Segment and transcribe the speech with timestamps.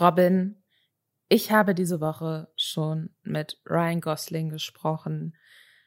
[0.00, 0.62] Robin,
[1.28, 5.36] ich habe diese Woche schon mit Ryan Gosling gesprochen,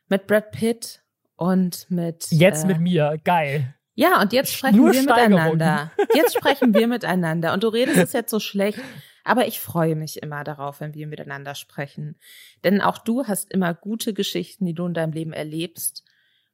[0.07, 1.03] mit Brad Pitt
[1.35, 2.27] und mit.
[2.29, 3.75] Jetzt äh, mit mir, geil.
[3.95, 5.91] Ja, und jetzt sprechen Nur wir miteinander.
[6.15, 7.53] Jetzt sprechen wir miteinander.
[7.53, 8.79] Und du redest es jetzt so schlecht.
[9.23, 12.17] Aber ich freue mich immer darauf, wenn wir miteinander sprechen.
[12.63, 16.03] Denn auch du hast immer gute Geschichten, die du in deinem Leben erlebst.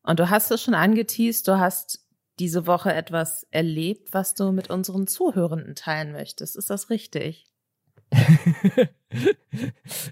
[0.04, 2.06] Und du hast es schon angeteased, du hast
[2.40, 6.56] diese Woche etwas erlebt, was du mit unseren Zuhörenden teilen möchtest.
[6.56, 7.49] Ist das richtig?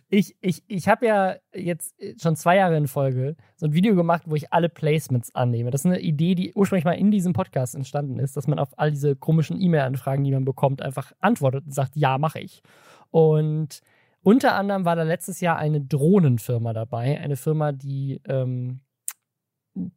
[0.09, 4.23] ich ich, ich habe ja jetzt schon zwei Jahre in Folge so ein Video gemacht,
[4.25, 5.71] wo ich alle Placements annehme.
[5.71, 8.77] Das ist eine Idee, die ursprünglich mal in diesem Podcast entstanden ist, dass man auf
[8.77, 12.61] all diese komischen E-Mail-Anfragen, die man bekommt, einfach antwortet und sagt, ja, mache ich.
[13.09, 13.81] Und
[14.21, 18.81] unter anderem war da letztes Jahr eine Drohnenfirma dabei, eine Firma, die ähm,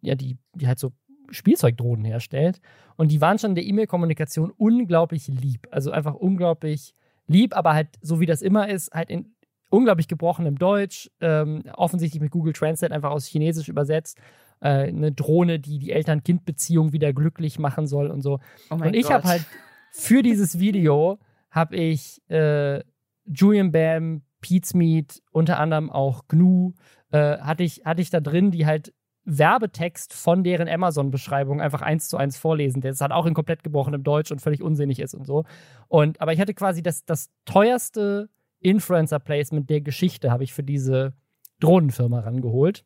[0.01, 0.93] ja, die, die halt so
[1.31, 2.61] Spielzeugdrohnen herstellt.
[2.97, 5.69] Und die waren schon in der E-Mail-Kommunikation unglaublich lieb.
[5.71, 6.95] Also einfach unglaublich
[7.31, 9.35] lieb, aber halt, so wie das immer ist, halt in
[9.71, 14.19] unglaublich gebrochenem Deutsch, ähm, offensichtlich mit Google Translate einfach aus Chinesisch übersetzt.
[14.61, 18.41] Äh, eine Drohne, die die Eltern-Kind-Beziehung wieder glücklich machen soll und so.
[18.71, 19.47] Oh und ich habe halt
[19.93, 21.19] für dieses Video
[21.51, 22.83] habe ich äh,
[23.25, 26.73] Julian Bam, Pete's Meat, unter anderem auch Gnu,
[27.13, 28.93] äh, hatte ich hatte ich da drin, die halt
[29.39, 34.03] Werbetext von deren Amazon-Beschreibung einfach eins zu eins vorlesen, der halt auch in komplett gebrochenem
[34.03, 35.45] Deutsch und völlig unsinnig ist und so.
[35.89, 38.29] Und, aber ich hatte quasi das, das teuerste
[38.61, 41.15] Influencer-Placement der Geschichte, habe ich für diese
[41.61, 42.85] Drohnenfirma rangeholt.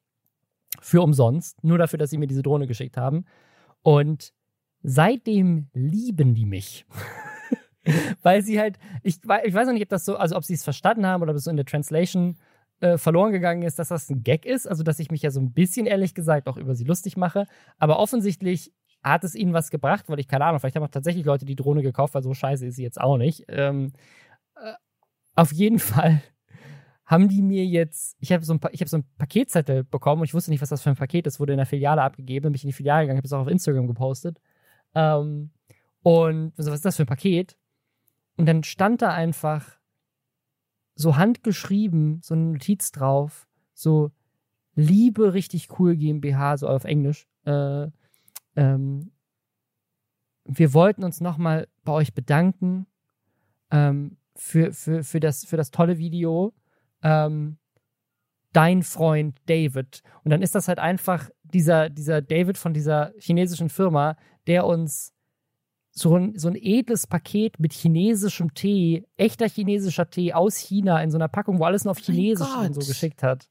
[0.81, 1.63] Für umsonst.
[1.63, 3.25] Nur dafür, dass sie mir diese Drohne geschickt haben.
[3.83, 4.33] Und
[4.83, 6.85] seitdem lieben die mich.
[8.23, 10.65] Weil sie halt, ich, ich weiß noch nicht, ob das so, also ob sie es
[10.65, 12.37] verstanden haben oder ob es so in der Translation
[12.85, 14.69] äh, verloren gegangen ist, dass das ein Gag ist.
[14.69, 17.47] Also, dass ich mich ja so ein bisschen, ehrlich gesagt, auch über sie lustig mache.
[17.79, 21.25] Aber offensichtlich hat es ihnen was gebracht, weil ich keine Ahnung, vielleicht haben auch tatsächlich
[21.25, 23.45] Leute die Drohne gekauft, weil so scheiße ist sie jetzt auch nicht.
[23.49, 23.95] Ähm,
[24.57, 24.75] äh,
[25.35, 26.21] auf jeden Fall
[27.07, 30.35] haben die mir jetzt, ich habe so, ein, hab so ein Paketzettel bekommen und ich
[30.35, 32.65] wusste nicht, was das für ein Paket ist, wurde in der Filiale abgegeben, bin ich
[32.65, 34.43] in die Filiale gegangen, habe es auch auf Instagram gepostet.
[34.95, 35.53] Ähm,
[36.03, 37.57] und was ist das für ein Paket?
[38.37, 39.79] Und dann stand da einfach
[40.95, 44.11] so handgeschrieben, so eine Notiz drauf, so
[44.75, 47.29] Liebe richtig cool GmbH, so auf Englisch.
[47.45, 47.89] Äh,
[48.57, 49.13] ähm,
[50.45, 52.87] wir wollten uns nochmal bei euch bedanken
[53.71, 56.53] ähm, für, für, für, das, für das tolle Video.
[57.03, 57.59] Ähm,
[58.53, 60.03] dein Freund David.
[60.23, 64.17] Und dann ist das halt einfach dieser, dieser David von dieser chinesischen Firma,
[64.47, 65.14] der uns
[65.95, 71.11] so ein, so ein edles Paket mit chinesischem Tee, echter chinesischer Tee aus China in
[71.11, 73.49] so einer Packung, wo alles nur auf Chinesisch und so geschickt hat.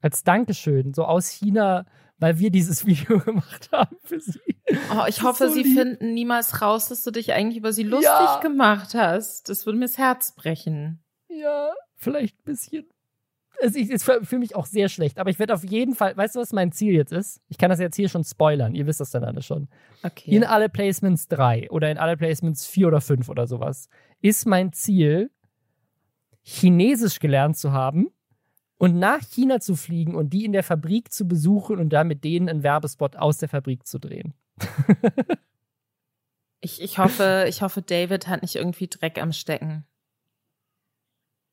[0.00, 1.86] Als Dankeschön, so aus China,
[2.18, 4.40] weil wir dieses Video gemacht haben für sie.
[4.92, 5.78] Oh, ich hoffe, so sie lieb.
[5.78, 8.40] finden niemals raus, dass du dich eigentlich über sie lustig ja.
[8.40, 9.48] gemacht hast.
[9.48, 11.00] Das würde mir das Herz brechen.
[11.28, 12.86] Ja, vielleicht ein bisschen
[13.60, 16.40] es ist für, mich auch sehr schlecht, aber ich werde auf jeden Fall, weißt du,
[16.40, 17.40] was mein Ziel jetzt ist?
[17.48, 19.68] Ich kann das jetzt hier schon spoilern, ihr wisst das dann alle schon.
[20.02, 20.30] Okay.
[20.30, 23.88] In alle Placements 3 oder in alle Placements 4 oder 5 oder sowas
[24.20, 25.30] ist mein Ziel,
[26.46, 28.08] Chinesisch gelernt zu haben
[28.76, 32.22] und nach China zu fliegen und die in der Fabrik zu besuchen und da mit
[32.22, 34.34] denen einen Werbespot aus der Fabrik zu drehen.
[36.60, 39.86] ich, ich, hoffe, ich hoffe, David hat nicht irgendwie Dreck am Stecken.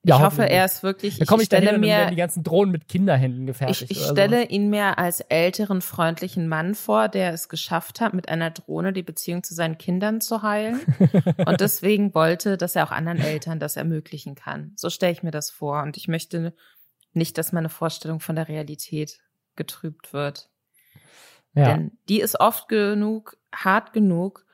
[0.03, 1.19] Ja, ich hoffe, er ist wirklich.
[1.19, 3.83] Da komme ich, ich stelle mir die ganzen Drohnen mit Kinderhänden gefertigt.
[3.91, 4.49] Ich, ich stelle so.
[4.49, 9.03] ihn mir als älteren freundlichen Mann vor, der es geschafft hat, mit einer Drohne die
[9.03, 10.79] Beziehung zu seinen Kindern zu heilen
[11.45, 14.73] und deswegen wollte, dass er auch anderen Eltern das ermöglichen kann.
[14.75, 16.55] So stelle ich mir das vor und ich möchte
[17.13, 19.19] nicht, dass meine Vorstellung von der Realität
[19.55, 20.49] getrübt wird.
[21.53, 21.65] Ja.
[21.65, 24.45] Denn die ist oft genug, hart genug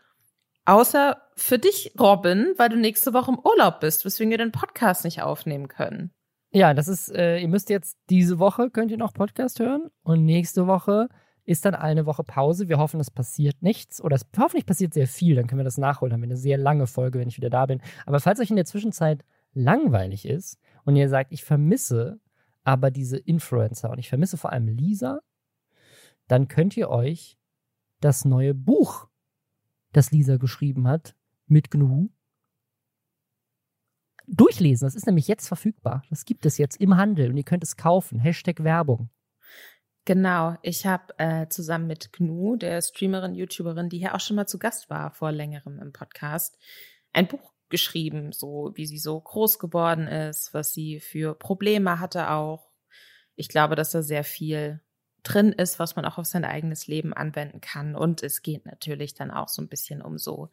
[0.67, 5.05] Außer für dich, Robin, weil du nächste Woche im Urlaub bist, weswegen wir den Podcast
[5.05, 6.11] nicht aufnehmen können.
[6.51, 10.25] Ja, das ist, äh, ihr müsst jetzt diese Woche könnt ihr noch Podcast hören und
[10.25, 11.09] nächste Woche
[11.43, 12.67] ist dann eine Woche Pause.
[12.67, 15.77] Wir hoffen, es passiert nichts oder es hoffentlich passiert sehr viel, dann können wir das
[15.77, 16.09] nachholen.
[16.09, 17.81] Dann haben wir eine sehr lange Folge, wenn ich wieder da bin.
[18.05, 19.23] Aber falls euch in der Zwischenzeit
[19.53, 22.19] langweilig ist und ihr sagt, ich vermisse
[22.63, 25.19] aber diese Influencer und ich vermisse vor allem Lisa,
[26.27, 27.37] dann könnt ihr euch
[28.01, 29.07] das neue Buch
[29.93, 31.15] das Lisa geschrieben hat,
[31.47, 32.09] mit GNU,
[34.27, 34.85] durchlesen.
[34.85, 36.03] Das ist nämlich jetzt verfügbar.
[36.09, 38.19] Das gibt es jetzt im Handel und ihr könnt es kaufen.
[38.19, 39.09] Hashtag Werbung.
[40.05, 44.47] Genau, ich habe äh, zusammen mit Gnu, der Streamerin, YouTuberin, die hier auch schon mal
[44.47, 46.57] zu Gast war vor längerem im Podcast,
[47.11, 52.29] ein Buch geschrieben, so wie sie so groß geworden ist, was sie für Probleme hatte
[52.29, 52.71] auch.
[53.35, 54.79] Ich glaube, dass da sehr viel
[55.27, 57.95] drin ist, was man auch auf sein eigenes Leben anwenden kann.
[57.95, 60.49] Und es geht natürlich dann auch so ein bisschen um so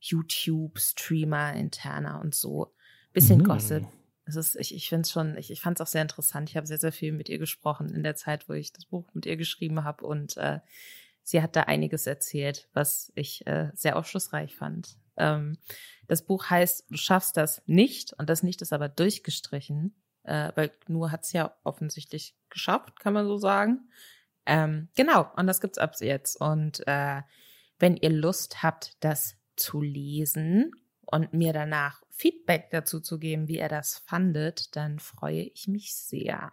[0.00, 2.72] YouTube-Streamer interner und so.
[3.12, 3.44] Bisschen mhm.
[3.44, 3.86] Gossip.
[4.24, 6.48] Es ist, ich, ich finde es schon, ich, ich fand es auch sehr interessant.
[6.48, 9.12] Ich habe sehr, sehr viel mit ihr gesprochen in der Zeit, wo ich das Buch
[9.12, 10.06] mit ihr geschrieben habe.
[10.06, 10.60] Und äh,
[11.24, 14.96] sie hat da einiges erzählt, was ich äh, sehr aufschlussreich fand.
[15.16, 15.58] Ähm,
[16.06, 20.72] das Buch heißt, du schaffst das nicht, und das nicht ist aber durchgestrichen, äh, weil
[20.88, 23.88] nur hat es ja offensichtlich geschafft, kann man so sagen.
[24.46, 26.40] Ähm, genau, und das gibt's ab jetzt.
[26.40, 27.22] Und äh,
[27.78, 30.72] wenn ihr Lust habt, das zu lesen
[31.02, 35.94] und mir danach Feedback dazu zu geben, wie ihr das fandet, dann freue ich mich
[35.94, 36.52] sehr.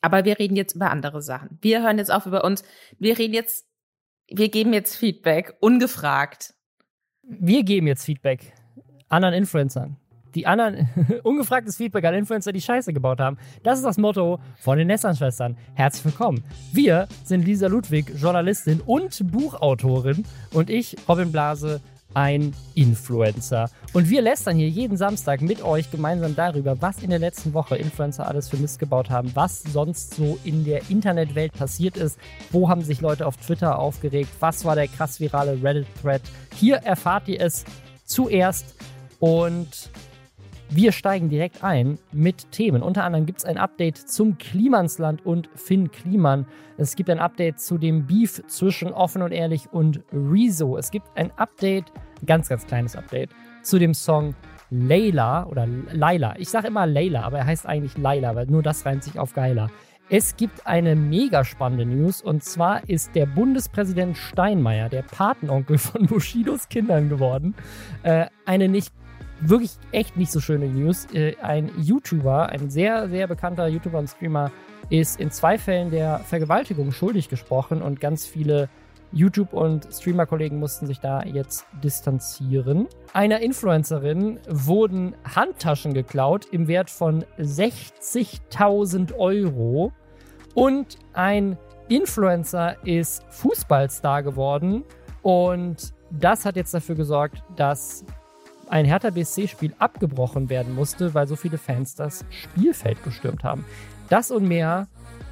[0.00, 1.58] Aber wir reden jetzt über andere Sachen.
[1.60, 2.62] Wir hören jetzt auf über uns.
[2.98, 3.66] Wir reden jetzt,
[4.28, 6.54] wir geben jetzt Feedback, ungefragt.
[7.22, 8.54] Wir geben jetzt Feedback
[9.10, 9.96] anderen Influencern.
[10.34, 10.88] Die anderen,
[11.24, 13.36] ungefragtes Feedback an Influencer, die Scheiße gebaut haben.
[13.62, 15.56] Das ist das Motto von den Nessern-Schwestern.
[15.74, 16.44] Herzlich willkommen.
[16.72, 21.80] Wir sind Lisa Ludwig, Journalistin und Buchautorin und ich, Robin Blase,
[22.14, 23.70] ein Influencer.
[23.92, 27.76] Und wir lästern hier jeden Samstag mit euch gemeinsam darüber, was in der letzten Woche
[27.76, 32.18] Influencer alles für Mist gebaut haben, was sonst so in der Internetwelt passiert ist,
[32.50, 36.22] wo haben sich Leute auf Twitter aufgeregt, was war der krass virale Reddit-Thread.
[36.54, 37.64] Hier erfahrt ihr es
[38.04, 38.74] zuerst
[39.20, 39.90] und
[40.72, 42.82] wir steigen direkt ein mit Themen.
[42.82, 46.46] Unter anderem gibt es ein Update zum Klimansland und Finn Kliman.
[46.76, 50.76] Es gibt ein Update zu dem Beef zwischen Offen und Ehrlich und Rezo.
[50.76, 51.86] Es gibt ein Update,
[52.24, 53.30] ganz, ganz kleines Update,
[53.62, 54.34] zu dem Song
[54.70, 56.36] Layla oder Laila.
[56.38, 59.34] Ich sage immer Layla, aber er heißt eigentlich Laila, weil nur das reimt sich auf
[59.34, 59.70] geiler.
[60.12, 66.06] Es gibt eine mega spannende News und zwar ist der Bundespräsident Steinmeier, der Patenonkel von
[66.08, 67.54] Bushidos Kindern geworden.
[68.02, 68.92] Äh, eine nicht
[69.40, 71.06] wirklich echt nicht so schöne News.
[71.12, 74.50] Äh, ein YouTuber, ein sehr, sehr bekannter YouTuber und Streamer,
[74.88, 78.68] ist in zwei Fällen der Vergewaltigung schuldig gesprochen und ganz viele
[79.12, 82.86] YouTube- und Streamer-Kollegen mussten sich da jetzt distanzieren.
[83.12, 89.92] Einer Influencerin wurden Handtaschen geklaut im Wert von 60.000 Euro
[90.54, 91.58] und ein
[91.88, 94.84] Influencer ist Fußballstar geworden
[95.22, 98.04] und das hat jetzt dafür gesorgt, dass
[98.70, 103.64] ein Hertha BSC-Spiel abgebrochen werden musste, weil so viele Fans das Spielfeld gestürmt haben.
[104.08, 104.86] Das und mehr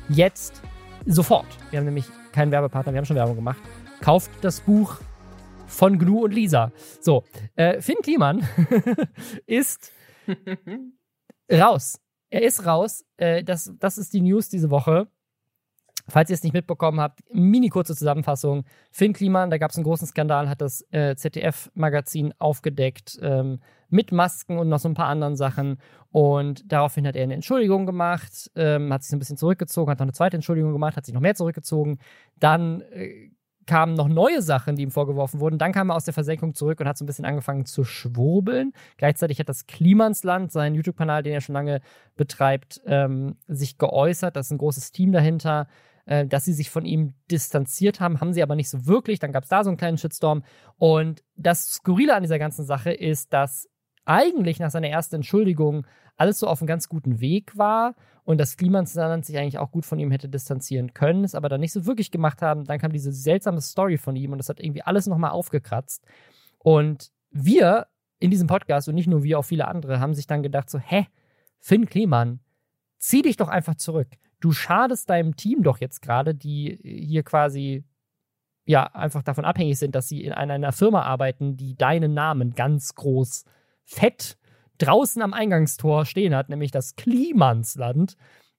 [0.08, 0.60] jetzt
[1.06, 1.46] sofort.
[1.70, 3.60] Wir haben nämlich keinen Werbepartner, wir haben schon Werbung gemacht.
[4.00, 4.96] Kauft das Buch
[5.66, 6.72] von Gnu und Lisa.
[7.00, 7.24] So,
[7.54, 8.46] äh, Finn Kliman
[9.46, 9.92] ist
[11.52, 12.00] raus.
[12.30, 13.04] Er ist raus.
[13.16, 15.08] Äh, das, das ist die News diese Woche.
[16.08, 18.64] Falls ihr es nicht mitbekommen habt, mini kurze Zusammenfassung.
[18.90, 23.60] Finn Kliman, da gab es einen großen Skandal, hat das äh, ZDF-Magazin aufgedeckt ähm,
[23.90, 25.78] mit Masken und noch so ein paar anderen Sachen.
[26.10, 30.04] Und daraufhin hat er eine Entschuldigung gemacht, ähm, hat sich ein bisschen zurückgezogen, hat noch
[30.04, 31.98] eine zweite Entschuldigung gemacht, hat sich noch mehr zurückgezogen.
[32.38, 33.30] Dann äh,
[33.68, 35.58] kamen noch neue Sachen, die ihm vorgeworfen wurden.
[35.58, 38.72] Dann kam er aus der Versenkung zurück und hat so ein bisschen angefangen zu schwurbeln.
[38.96, 41.82] Gleichzeitig hat das Klimansland, sein YouTube-Kanal, den er schon lange
[42.16, 44.34] betreibt, ähm, sich geäußert.
[44.34, 45.68] Da ist ein großes Team dahinter
[46.08, 49.18] äh, dass sie sich von ihm distanziert haben, haben sie aber nicht so wirklich.
[49.18, 50.42] Dann gab es da so einen kleinen Shitstorm.
[50.78, 53.68] Und das Skurrile an dieser ganzen Sache ist, dass
[54.06, 57.94] eigentlich nach seiner ersten Entschuldigung alles so auf einem ganz guten Weg war
[58.24, 61.60] und das Klimansland sich eigentlich auch gut von ihm hätte distanzieren können, es aber dann
[61.60, 62.64] nicht so wirklich gemacht haben.
[62.64, 66.06] Dann kam diese seltsame Story von ihm und das hat irgendwie alles nochmal aufgekratzt.
[66.58, 67.86] Und wir
[68.18, 70.78] in diesem Podcast und nicht nur wir, auch viele andere, haben sich dann gedacht so,
[70.78, 71.06] hä,
[71.58, 72.40] Finn Kliman,
[72.98, 74.08] zieh dich doch einfach zurück
[74.40, 77.84] du schadest deinem Team doch jetzt gerade, die hier quasi
[78.64, 82.94] ja einfach davon abhängig sind, dass sie in einer Firma arbeiten, die deinen Namen ganz
[82.94, 83.44] groß
[83.84, 84.36] fett
[84.76, 88.16] draußen am Eingangstor stehen hat, nämlich das Klimansland.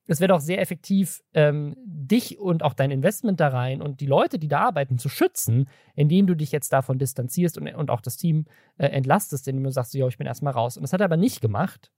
[0.07, 4.07] Es wäre doch sehr effektiv, ähm, dich und auch dein Investment da rein und die
[4.07, 8.01] Leute, die da arbeiten, zu schützen, indem du dich jetzt davon distanzierst und, und auch
[8.01, 8.45] das Team
[8.77, 10.75] äh, entlastest, indem du sagst, ja, ich bin erstmal raus.
[10.75, 11.91] Und das hat er aber nicht gemacht.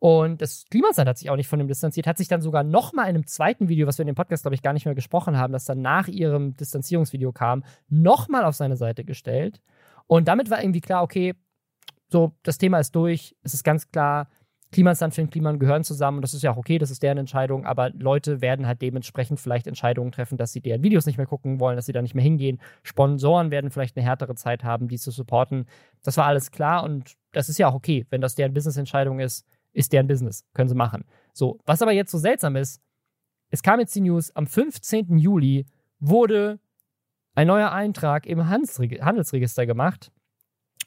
[0.00, 3.10] Und das Klimastand hat sich auch nicht von ihm distanziert, hat sich dann sogar nochmal
[3.10, 5.36] in einem zweiten Video, was wir in dem Podcast, glaube ich, gar nicht mehr gesprochen
[5.36, 9.60] haben, das dann nach ihrem Distanzierungsvideo kam, nochmal auf seine Seite gestellt.
[10.06, 11.34] Und damit war irgendwie klar, okay,
[12.08, 14.28] so, das Thema ist durch, es ist ganz klar,
[14.72, 17.66] Klimastand und Kliman gehören zusammen und das ist ja auch okay, das ist deren Entscheidung,
[17.66, 21.58] aber Leute werden halt dementsprechend vielleicht Entscheidungen treffen, dass sie deren Videos nicht mehr gucken
[21.58, 22.60] wollen, dass sie da nicht mehr hingehen.
[22.84, 25.66] Sponsoren werden vielleicht eine härtere Zeit haben, die zu supporten.
[26.04, 29.44] Das war alles klar und das ist ja auch okay, wenn das deren Business-Entscheidung ist
[29.72, 30.44] ist deren Business.
[30.54, 31.04] Können sie machen.
[31.32, 32.80] So, was aber jetzt so seltsam ist,
[33.50, 35.18] es kam jetzt die News, am 15.
[35.18, 35.66] Juli
[35.98, 36.60] wurde
[37.34, 40.12] ein neuer Eintrag im Handelsregister gemacht.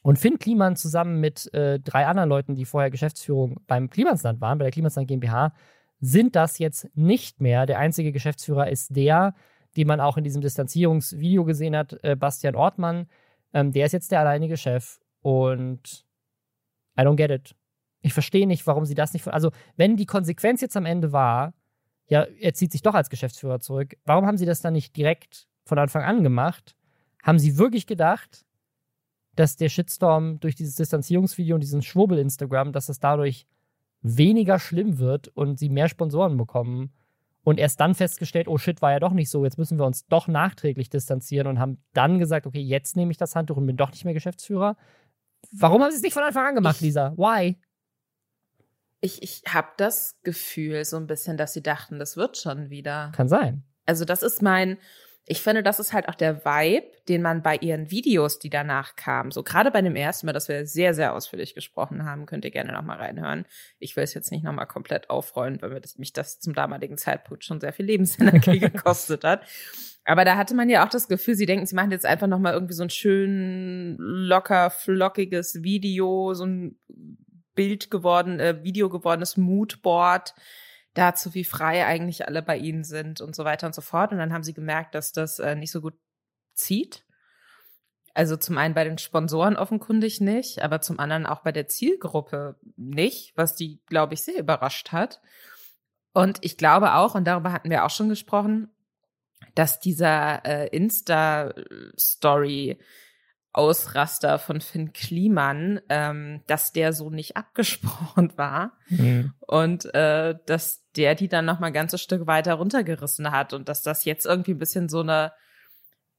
[0.02, 4.58] Und Finn Kliman zusammen mit äh, drei anderen Leuten, die vorher Geschäftsführung beim Klimansland waren,
[4.58, 5.54] bei der Klimansland GmbH,
[6.00, 7.66] sind das jetzt nicht mehr.
[7.66, 9.34] Der einzige Geschäftsführer ist der,
[9.78, 13.08] den man auch in diesem Distanzierungsvideo gesehen hat, äh, Bastian Ortmann.
[13.54, 15.00] Ähm, der ist jetzt der alleinige Chef.
[15.22, 16.06] Und
[17.00, 17.56] I don't get it.
[18.04, 19.28] Ich verstehe nicht, warum sie das nicht.
[19.30, 21.54] Also, wenn die Konsequenz jetzt am Ende war,
[22.08, 25.48] ja, er zieht sich doch als Geschäftsführer zurück, warum haben sie das dann nicht direkt
[25.64, 26.76] von Anfang an gemacht?
[27.24, 28.46] Haben sie wirklich gedacht,
[29.36, 33.48] dass der Shitstorm durch dieses Distanzierungsvideo und diesen Schwurbel-Instagram, dass das dadurch
[34.02, 36.92] weniger schlimm wird und sie mehr Sponsoren bekommen?
[37.46, 40.06] Und erst dann festgestellt, oh shit, war ja doch nicht so, jetzt müssen wir uns
[40.08, 43.76] doch nachträglich distanzieren und haben dann gesagt, okay, jetzt nehme ich das Handtuch und bin
[43.76, 44.78] doch nicht mehr Geschäftsführer.
[45.52, 47.14] Warum haben sie es nicht von Anfang an gemacht, ich, Lisa?
[47.18, 47.58] Why?
[49.04, 53.12] Ich, ich habe das Gefühl so ein bisschen, dass sie dachten, das wird schon wieder.
[53.14, 53.64] Kann sein.
[53.86, 54.78] Also das ist mein,
[55.26, 58.96] ich finde, das ist halt auch der Vibe, den man bei ihren Videos, die danach
[58.96, 62.46] kamen, so gerade bei dem ersten Mal, dass wir sehr, sehr ausführlich gesprochen haben, könnt
[62.46, 63.46] ihr gerne nochmal reinhören.
[63.78, 67.60] Ich will es jetzt nicht nochmal komplett aufrollen, weil mich das zum damaligen Zeitpunkt schon
[67.60, 69.46] sehr viel Lebensenergie gekostet hat.
[70.06, 72.54] Aber da hatte man ja auch das Gefühl, sie denken, sie machen jetzt einfach nochmal
[72.54, 76.78] irgendwie so ein schön locker, flockiges Video, so ein
[77.56, 80.34] Bild geworden, äh, Video gewordenes Moodboard
[80.94, 84.12] dazu, wie frei eigentlich alle bei ihnen sind und so weiter und so fort.
[84.12, 85.96] Und dann haben sie gemerkt, dass das äh, nicht so gut
[86.54, 87.04] zieht.
[88.14, 92.58] Also zum einen bei den Sponsoren offenkundig nicht, aber zum anderen auch bei der Zielgruppe
[92.76, 95.20] nicht, was die, glaube ich, sehr überrascht hat.
[96.14, 98.70] Und ich glaube auch, und darüber hatten wir auch schon gesprochen,
[99.56, 102.78] dass dieser äh, Insta-Story
[103.54, 109.34] Ausraster von Finn Kliman, ähm, dass der so nicht abgesprochen war mhm.
[109.40, 113.70] und äh, dass der die dann noch mal ein ganzes Stück weiter runtergerissen hat und
[113.70, 115.32] dass das jetzt irgendwie ein bisschen so eine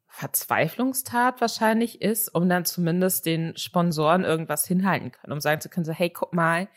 [0.06, 5.84] Verzweiflungstat wahrscheinlich ist, um dann zumindest den Sponsoren irgendwas hinhalten können, um sagen zu können,
[5.84, 6.68] so hey, guck mal,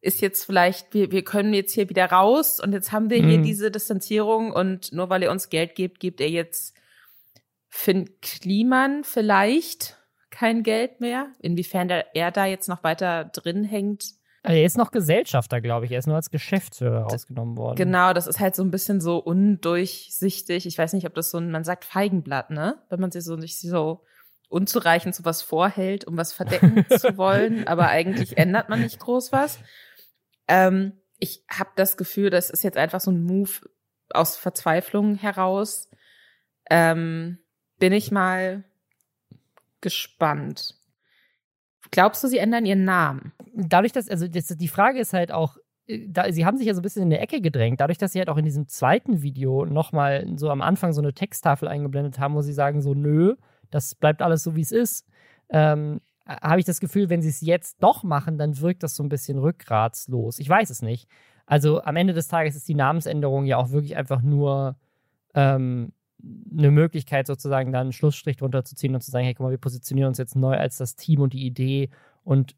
[0.00, 3.28] ist jetzt vielleicht, wir, wir können jetzt hier wieder raus und jetzt haben wir mhm.
[3.28, 6.76] hier diese Distanzierung und nur weil ihr uns Geld gebt, gibt ihr jetzt
[7.68, 9.96] Finn Kliman vielleicht
[10.30, 11.32] kein Geld mehr.
[11.40, 14.04] Inwiefern der, er da jetzt noch weiter drin hängt.
[14.42, 15.92] Er ist noch Gesellschafter, glaube ich.
[15.92, 17.76] Er ist nur als Geschäftsführer rausgenommen worden.
[17.76, 20.66] Genau, das ist halt so ein bisschen so undurchsichtig.
[20.66, 22.80] Ich weiß nicht, ob das so ein, man sagt Feigenblatt, ne?
[22.88, 24.04] Wenn man sich so sich so
[24.48, 29.32] unzureichend so was vorhält, um was verdecken zu wollen, aber eigentlich ändert man nicht groß
[29.32, 29.58] was.
[30.46, 33.50] Ähm, ich habe das Gefühl, das ist jetzt einfach so ein Move
[34.10, 35.90] aus Verzweiflung heraus.
[36.70, 37.38] Ähm,
[37.78, 38.64] bin ich mal
[39.80, 40.74] gespannt.
[41.90, 43.32] Glaubst du, sie ändern ihren Namen?
[43.54, 45.56] Dadurch, dass, also das, die Frage ist halt auch,
[45.86, 48.12] äh, da, sie haben sich ja so ein bisschen in der Ecke gedrängt, dadurch, dass
[48.12, 52.18] sie halt auch in diesem zweiten Video nochmal so am Anfang so eine Texttafel eingeblendet
[52.18, 53.36] haben, wo sie sagen so, nö,
[53.70, 55.06] das bleibt alles so, wie es ist.
[55.48, 59.02] Ähm, habe ich das Gefühl, wenn sie es jetzt doch machen, dann wirkt das so
[59.04, 60.40] ein bisschen rückgratslos.
[60.40, 61.08] Ich weiß es nicht.
[61.46, 64.76] Also am Ende des Tages ist die Namensänderung ja auch wirklich einfach nur
[65.34, 65.92] ähm,
[66.22, 69.50] eine Möglichkeit, sozusagen dann einen Schlussstrich drunter zu ziehen und zu sagen, hey, guck mal,
[69.50, 71.90] wir positionieren uns jetzt neu als das Team und die Idee.
[72.24, 72.56] Und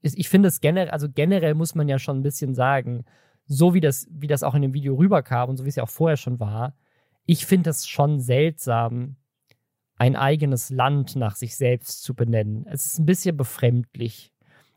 [0.00, 3.04] ich finde es generell, also generell muss man ja schon ein bisschen sagen,
[3.46, 5.82] so wie das, wie das auch in dem Video rüberkam und so wie es ja
[5.82, 6.76] auch vorher schon war,
[7.26, 9.16] ich finde es schon seltsam,
[9.96, 12.66] ein eigenes Land nach sich selbst zu benennen.
[12.68, 14.32] Es ist ein bisschen befremdlich.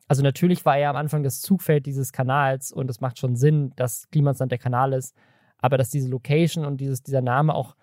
[0.07, 3.73] Also natürlich war er am Anfang das Zugfeld dieses Kanals und es macht schon Sinn,
[3.75, 5.15] dass Klimasland der Kanal ist,
[5.57, 7.75] aber dass diese Location und dieses, dieser Name auch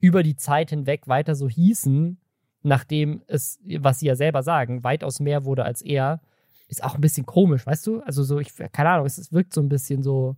[0.00, 2.20] über die Zeit hinweg weiter so hießen,
[2.62, 6.20] nachdem es, was sie ja selber sagen, weitaus mehr wurde als er,
[6.68, 8.00] ist auch ein bisschen komisch, weißt du?
[8.02, 10.36] Also so, ich, keine Ahnung, es, wirkt so ein bisschen so,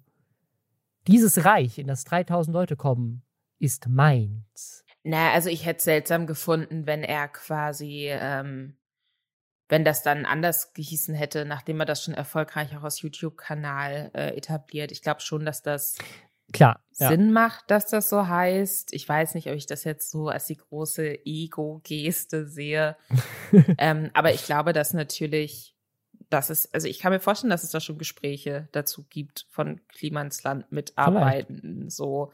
[1.07, 3.23] dieses Reich, in das 3000 Leute kommen,
[3.59, 4.85] ist meins.
[5.03, 8.77] Na, also ich hätte es seltsam gefunden, wenn er quasi, ähm,
[9.69, 14.37] wenn das dann anders gehießen hätte, nachdem er das schon erfolgreich auch aus YouTube-Kanal äh,
[14.37, 14.93] etabliert.
[14.93, 15.97] Ich glaube schon, dass das
[16.53, 17.33] Klar, Sinn ja.
[17.33, 18.93] macht, dass das so heißt.
[18.93, 22.97] Ich weiß nicht, ob ich das jetzt so als die große Ego-Geste sehe.
[23.79, 25.75] ähm, aber ich glaube, dass natürlich,
[26.29, 29.81] dass es, also ich kann mir vorstellen, dass es da schon Gespräche dazu gibt von
[29.89, 31.89] Klimansland mitarbeiten.
[31.89, 32.33] So,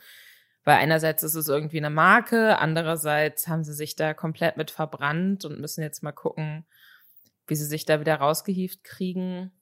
[0.64, 5.44] weil einerseits ist es irgendwie eine Marke, andererseits haben sie sich da komplett mit verbrannt
[5.44, 6.66] und müssen jetzt mal gucken,
[7.46, 9.52] wie sie sich da wieder rausgehieft kriegen.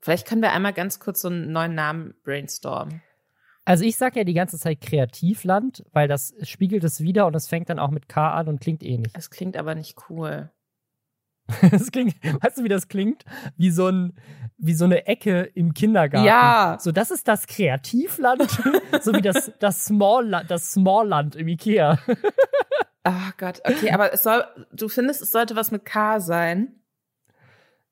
[0.00, 3.02] Vielleicht können wir einmal ganz kurz so einen neuen Namen brainstormen.
[3.68, 7.48] Also ich sage ja die ganze Zeit Kreativland, weil das spiegelt es wieder und es
[7.48, 9.12] fängt dann auch mit K an und klingt ähnlich.
[9.14, 10.50] Es klingt aber nicht cool.
[11.70, 13.24] Es klingt, weißt du, wie das klingt?
[13.56, 14.14] Wie so, ein,
[14.56, 16.26] wie so eine Ecke im Kindergarten.
[16.26, 16.78] Ja.
[16.80, 18.50] So, das ist das Kreativland,
[19.02, 21.98] so wie das, das Smallland, das Smallland im Ikea.
[23.02, 26.80] Ach oh Gott, okay, aber es soll, du findest, es sollte was mit K sein?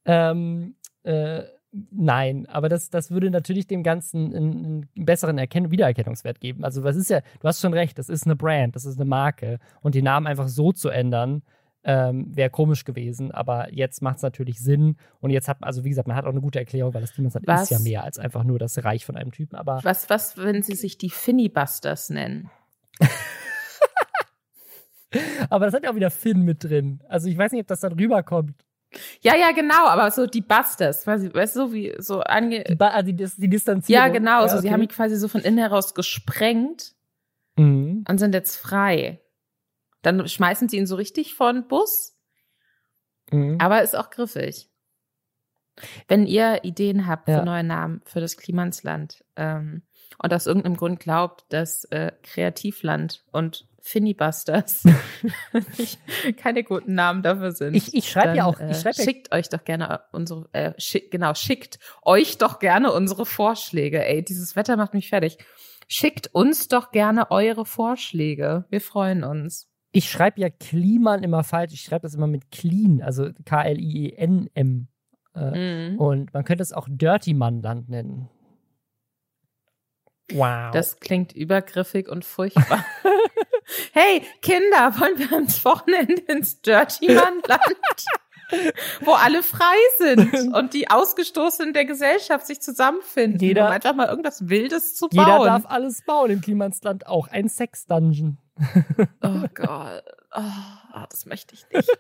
[0.07, 1.43] Ähm, äh,
[1.91, 4.65] Nein, aber das, das würde natürlich dem Ganzen einen,
[4.95, 6.65] einen besseren Erken Wiedererkennungswert geben.
[6.65, 9.05] Also, was ist ja, du hast schon recht, das ist eine Brand, das ist eine
[9.09, 9.59] Marke.
[9.83, 11.43] Und die Namen einfach so zu ändern,
[11.85, 13.31] ähm, wäre komisch gewesen.
[13.31, 14.97] Aber jetzt macht es natürlich Sinn.
[15.21, 17.47] Und jetzt hat, also wie gesagt, man hat auch eine gute Erklärung, weil das Klimansland
[17.47, 17.63] Was?
[17.65, 19.57] ist ja mehr als einfach nur das Reich von einem Typen.
[19.57, 22.51] Aber Was, was, wenn sie sich die Finnibusters nennen?
[25.49, 27.01] Aber das hat ja auch wieder Finn mit drin.
[27.09, 28.55] Also ich weiß nicht, ob das dann rüberkommt.
[29.21, 32.65] Ja, ja, genau, aber so die Busters, weißt du, weißt du, wie so ange.
[32.65, 34.03] Die, ba also die, die Distanzierung.
[34.03, 34.73] Ja, genau, so, sie okay.
[34.73, 36.93] haben die quasi so von innen heraus gesprengt
[37.59, 38.05] Mhm.
[38.09, 39.21] und sind jetzt frei.
[40.03, 42.17] Dann schmeißen sie ihn so richtig vor den Bus,
[43.33, 43.59] Mhm.
[43.61, 44.69] aber ist auch griffig.
[46.09, 47.39] Wenn ihr Ideen habt Ja.
[47.41, 49.83] für neue Namen für das Klimansland ähm,
[50.19, 54.85] und aus irgendeinem Grund glaubt, dass äh, Kreativland und Finnibusters
[55.79, 55.99] nicht-
[56.39, 57.75] keine guten Namen dafür sind.
[57.75, 60.73] Ich, ich schreibe ja auch, äh, ich schreibe ja, schickt euch doch gerne unsere, äh,
[60.79, 64.05] schick, genau, schickt euch doch gerne unsere Vorschläge.
[64.05, 65.39] Ey, dieses Wetter macht mich fertig.
[65.89, 68.65] Schickt uns doch gerne eure Vorschläge.
[68.71, 69.69] Wir freuen uns.
[69.93, 71.73] ich schreibe ja Kliman immer falsch.
[71.73, 74.89] Ich schreibe das immer mit Clean, also K-L-I-E-N-M.
[75.35, 75.99] Äh, Mhm.
[76.01, 78.29] Und man könnte es auch Dirty Manland nennen.
[80.33, 80.73] Wow.
[80.73, 82.85] Das klingt übergriffig und furchtbar.
[83.93, 87.61] hey, Kinder, wollen wir am Wochenende ins Dirty Manland?
[89.01, 94.07] Wo alle frei sind und die Ausgestoßenen der Gesellschaft sich zusammenfinden, Jeder- um einfach mal
[94.09, 95.47] irgendwas Wildes zu Jeder bauen.
[95.47, 98.39] darf alles bauen im Klimansland, auch ein Sex-Dungeon.
[99.23, 100.03] Oh Gott.
[100.33, 101.91] Oh, das möchte ich nicht.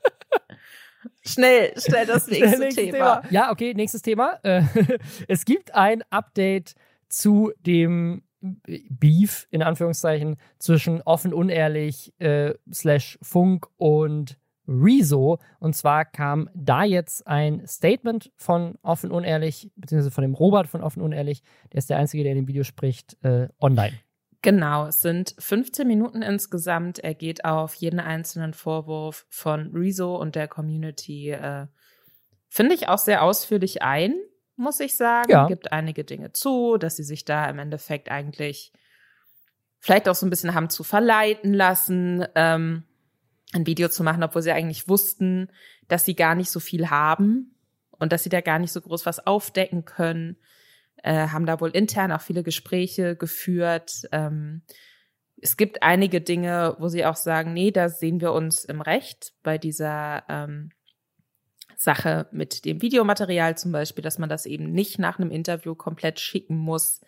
[1.25, 3.23] Schnell, schnell das nächste, Nächstes Thema.
[3.31, 4.39] Ja, okay, nächstes Thema.
[4.43, 4.63] Äh,
[5.29, 6.75] es gibt ein Update
[7.09, 14.39] zu dem Beef, in Anführungszeichen, zwischen offen unehrlich äh, slash Funk und
[14.69, 15.39] Rezo.
[15.59, 20.83] Und zwar kam da jetzt ein Statement von offen unehrlich, beziehungsweise von dem Robert von
[20.83, 23.95] offen unehrlich, der ist der Einzige, der in dem Video spricht, äh, online.
[24.43, 26.99] Genau, es sind 15 Minuten insgesamt.
[26.99, 31.67] Er geht auf jeden einzelnen Vorwurf von Rezo und der Community, äh,
[32.49, 34.15] finde ich, auch sehr ausführlich ein,
[34.57, 35.31] muss ich sagen.
[35.31, 35.47] Ja.
[35.47, 38.73] Gibt einige Dinge zu, dass sie sich da im Endeffekt eigentlich
[39.79, 42.85] vielleicht auch so ein bisschen haben zu verleiten lassen, ähm,
[43.53, 45.51] ein Video zu machen, obwohl sie eigentlich wussten,
[45.89, 47.55] dass sie gar nicht so viel haben
[47.91, 50.37] und dass sie da gar nicht so groß was aufdecken können
[51.03, 54.03] äh, haben da wohl intern auch viele Gespräche geführt.
[54.13, 54.63] Ähm,
[55.41, 59.35] es gibt einige Dinge, wo sie auch sagen, nee, da sehen wir uns im Recht
[59.43, 60.71] bei dieser ähm,
[61.77, 66.21] Sache mit dem Videomaterial zum Beispiel, dass man das eben nicht nach einem Interview komplett
[66.21, 67.01] schicken muss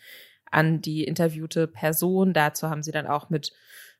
[0.51, 2.33] an die interviewte Person.
[2.33, 3.53] Dazu haben sie dann auch mit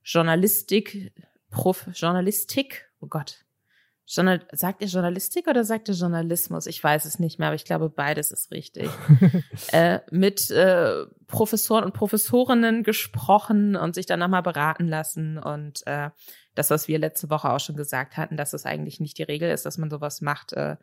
[0.05, 1.13] Journalistik,
[1.51, 3.45] Prof, Journalistik, oh Gott,
[4.11, 6.67] Journal, sagt ihr Journalistik oder sagt ihr Journalismus?
[6.67, 8.89] Ich weiß es nicht mehr, aber ich glaube, beides ist richtig.
[9.73, 15.37] äh, mit äh, Professoren und Professorinnen gesprochen und sich dann nochmal beraten lassen.
[15.37, 16.09] Und äh,
[16.55, 19.51] das, was wir letzte Woche auch schon gesagt hatten, dass es eigentlich nicht die Regel
[19.51, 20.77] ist, dass man sowas macht, äh,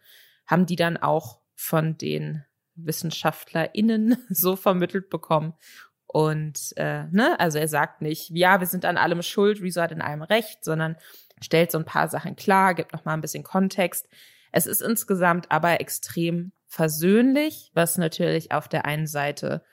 [0.45, 5.55] haben die dann auch von den WissenschaftlerInnen so vermittelt bekommen.
[6.05, 9.91] Und äh, ne, also er sagt nicht, ja, wir sind an allem schuld, Rezo hat
[9.91, 10.95] in allem recht, sondern
[11.41, 14.07] stellt so ein paar Sachen klar, gibt noch mal ein bisschen Kontext.
[14.51, 19.63] Es ist insgesamt aber extrem versöhnlich, was natürlich auf der einen Seite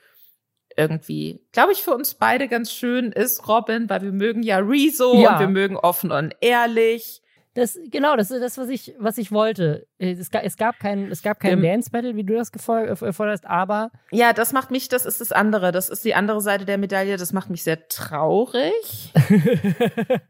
[0.77, 5.21] irgendwie, glaube ich, für uns beide ganz schön ist, Robin, weil wir mögen ja Rezo
[5.23, 5.35] Ja.
[5.35, 7.21] und wir mögen offen und ehrlich.
[7.55, 9.87] Das, genau, das ist das, was ich, was ich wollte.
[9.99, 12.87] Es gab, es gab kein, es gab kein Im- Dance Battle, wie du das gefol-
[12.89, 16.65] äh, aber Ja, das macht mich, das ist das andere, das ist die andere Seite
[16.65, 19.13] der Medaille, das macht mich sehr traurig.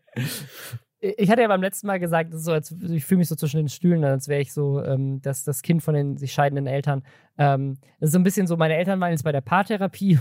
[1.05, 3.69] ich hatte ja beim letzten Mal gesagt, so, als, ich fühle mich so zwischen den
[3.69, 7.03] Stühlen, als wäre ich so ähm, das, das Kind von den sich scheidenden Eltern.
[7.39, 10.21] Ähm, das ist so ein bisschen so, meine Eltern waren jetzt bei der Paartherapie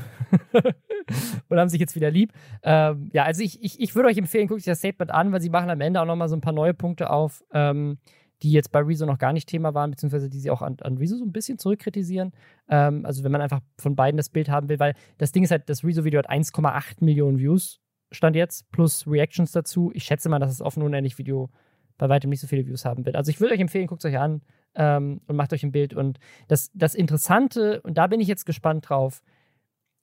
[1.50, 2.34] und haben sich jetzt wieder lieb.
[2.64, 5.42] Ähm, ja, also ich, ich, ich würde euch empfehlen, guckt euch das Statement an, weil
[5.42, 8.00] sie machen am Ende auch nochmal so ein paar neue Punkte auf, ähm,
[8.42, 10.98] die jetzt bei Rezo noch gar nicht Thema waren, beziehungsweise die sie auch an, an
[10.98, 12.32] Rezo so ein bisschen zurückkritisieren.
[12.70, 15.52] Ähm, also wenn man einfach von beiden das Bild haben will, weil das Ding ist
[15.52, 17.80] halt, das Rezo-Video hat 1,8 Millionen Views,
[18.12, 19.92] stand jetzt, plus Reactions dazu.
[19.94, 21.50] Ich schätze mal, dass das offen unendlich Video
[21.98, 23.16] bei weitem nicht so viele Views haben wird.
[23.16, 24.42] Also ich würde euch empfehlen, guckt es euch an
[24.76, 25.94] ähm, und macht euch ein Bild.
[25.94, 29.22] Und das, das Interessante, und da bin ich jetzt gespannt drauf,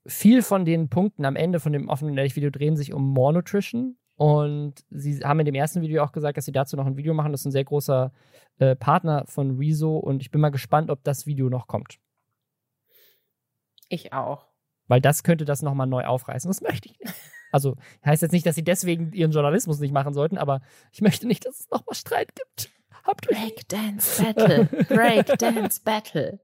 [0.06, 3.96] viel von den Punkten am Ende von dem offenen Video drehen sich um More Nutrition.
[4.14, 7.14] Und sie haben in dem ersten Video auch gesagt, dass sie dazu noch ein Video
[7.14, 7.32] machen.
[7.32, 8.12] Das ist ein sehr großer
[8.58, 9.96] äh, Partner von Rezo.
[9.96, 11.98] Und ich bin mal gespannt, ob das Video noch kommt.
[13.88, 14.46] Ich auch.
[14.88, 16.48] Weil das könnte das nochmal neu aufreißen.
[16.48, 17.14] Das möchte ich nicht.
[17.52, 20.60] Also heißt jetzt nicht, dass sie deswegen ihren Journalismus nicht machen sollten, aber
[20.92, 22.70] ich möchte nicht, dass es nochmal Streit gibt.
[23.04, 24.64] Habt Breakdance Battle.
[24.88, 26.40] Breakdance Battle.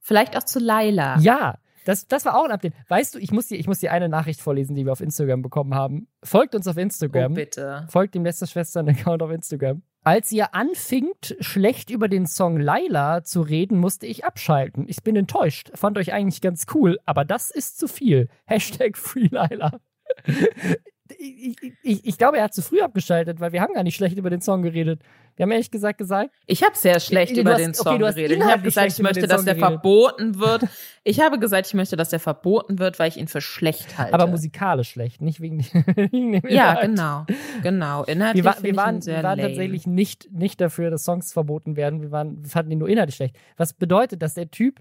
[0.00, 1.18] Vielleicht auch zu Laila.
[1.20, 2.74] Ja, das, das war auch ein Update.
[2.88, 5.42] Weißt du, ich muss, dir, ich muss dir eine Nachricht vorlesen, die wir auf Instagram
[5.42, 6.08] bekommen haben.
[6.22, 7.34] Folgt uns auf Oh, Instagram.
[7.34, 7.86] bitte.
[7.88, 9.82] Folgt dem Lester Schwestern-Account auf Instagram.
[10.04, 14.86] Als ihr anfingt, schlecht über den Song Laila zu reden, musste ich abschalten.
[14.88, 15.70] Ich bin enttäuscht.
[15.74, 18.28] Fand euch eigentlich ganz cool, aber das ist zu viel.
[18.44, 19.78] Hashtag Free Laila.
[21.18, 24.16] ich, ich, ich, glaube, er hat zu früh abgeschaltet, weil wir haben gar nicht schlecht
[24.16, 25.00] über den Song geredet.
[25.36, 26.30] Wir haben ehrlich gesagt gesagt.
[26.46, 28.38] Ich habe sehr schlecht über hast, den Song okay, geredet.
[28.38, 29.80] Ich habe gesagt, ich möchte, dass der geredet.
[29.80, 30.64] verboten wird.
[31.04, 34.14] Ich habe gesagt, ich möchte, dass der verboten wird, weil ich ihn für schlecht halte.
[34.14, 35.60] Aber musikalisch schlecht, nicht wegen,
[35.96, 37.26] wegen dem Ja, genau.
[37.62, 38.04] Genau.
[38.04, 42.02] Inhaltlich wir, war, wir waren, wir waren tatsächlich nicht, nicht dafür, dass Songs verboten werden.
[42.02, 43.36] Wir, waren, wir fanden ihn nur inhaltlich schlecht.
[43.56, 44.80] Was bedeutet, dass der Typ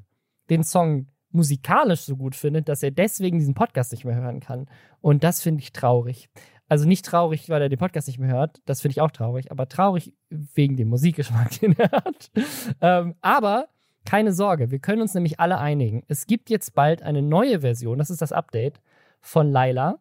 [0.49, 4.67] den Song musikalisch so gut findet, dass er deswegen diesen Podcast nicht mehr hören kann.
[5.01, 6.29] Und das finde ich traurig.
[6.67, 9.51] Also nicht traurig, weil er den Podcast nicht mehr hört, das finde ich auch traurig,
[9.51, 12.31] aber traurig wegen dem Musikgeschmack, den er hat.
[12.79, 13.67] Ähm, aber
[14.05, 16.03] keine Sorge, wir können uns nämlich alle einigen.
[16.07, 18.79] Es gibt jetzt bald eine neue Version, das ist das Update
[19.19, 19.99] von Laila,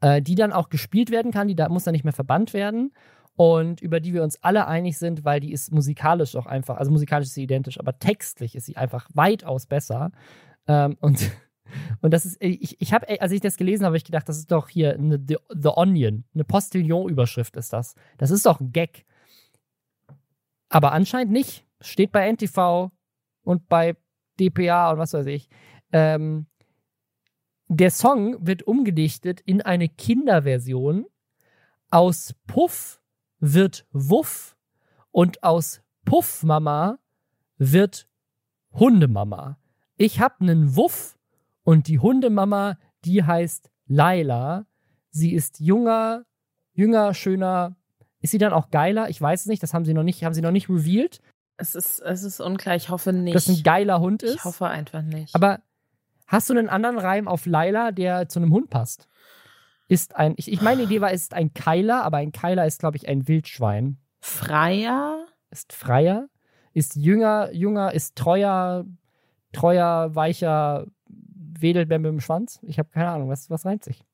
[0.00, 2.92] äh, die dann auch gespielt werden kann, die da muss dann nicht mehr verbannt werden
[3.40, 6.90] und über die wir uns alle einig sind, weil die ist musikalisch auch einfach, also
[6.90, 10.12] musikalisch ist sie identisch, aber textlich ist sie einfach weitaus besser.
[10.66, 11.30] Ähm, und,
[12.02, 14.52] und das ist, ich, ich habe, als ich das gelesen habe, ich gedacht, das ist
[14.52, 17.94] doch hier eine The, The Onion, eine Postillon-Überschrift ist das.
[18.18, 19.06] Das ist doch ein Gag.
[20.68, 21.64] Aber anscheinend nicht.
[21.80, 22.90] Steht bei NTV
[23.42, 23.96] und bei
[24.38, 25.48] DPA und was weiß ich.
[25.92, 26.44] Ähm,
[27.68, 31.06] der Song wird umgedichtet in eine Kinderversion
[31.88, 32.99] aus Puff
[33.40, 34.56] wird Wuff
[35.10, 36.98] und aus Puffmama
[37.58, 38.06] wird
[38.72, 39.58] Hundemama.
[39.96, 41.18] Ich habe einen Wuff
[41.64, 44.66] und die Hundemama, die heißt Laila.
[45.10, 46.24] Sie ist junger,
[46.72, 47.76] jünger, schöner.
[48.20, 49.08] Ist sie dann auch geiler?
[49.08, 49.62] Ich weiß es nicht.
[49.62, 51.20] Das haben sie noch nicht, haben sie noch nicht revealed.
[51.56, 52.76] Es ist, es ist unklar.
[52.76, 53.34] Ich hoffe nicht.
[53.34, 54.36] Dass ein geiler Hund ist.
[54.36, 55.34] Ich hoffe einfach nicht.
[55.34, 55.60] Aber
[56.26, 59.08] hast du einen anderen Reim auf Laila, der zu einem Hund passt?
[59.90, 62.78] Ist ein, ich, ich meine Idee war, es ist ein Keiler, aber ein Keiler ist,
[62.78, 63.98] glaube ich, ein Wildschwein.
[64.20, 65.26] Freier?
[65.50, 66.28] Ist freier,
[66.72, 68.86] ist jünger, jünger, ist treuer,
[69.52, 72.60] treuer, weicher, wedelt mit dem Schwanz.
[72.62, 74.04] Ich habe keine Ahnung, was, was reimt sich?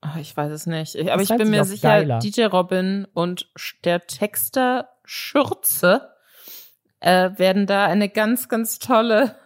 [0.00, 0.94] Ach, ich weiß es nicht.
[0.94, 2.18] Ich, aber ich bin mir sicher, geiler.
[2.20, 3.52] DJ Robin und
[3.84, 6.14] der Texter Schürze
[7.00, 9.36] äh, werden da eine ganz, ganz tolle.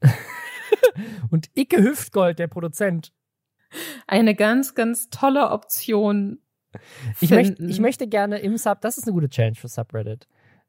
[1.30, 3.12] und Icke Hüftgold, der Produzent,
[4.06, 6.40] eine ganz, ganz tolle Option.
[7.20, 10.28] Ich, möcht, ich möchte gerne im Sub, das ist eine gute Challenge für Subreddit.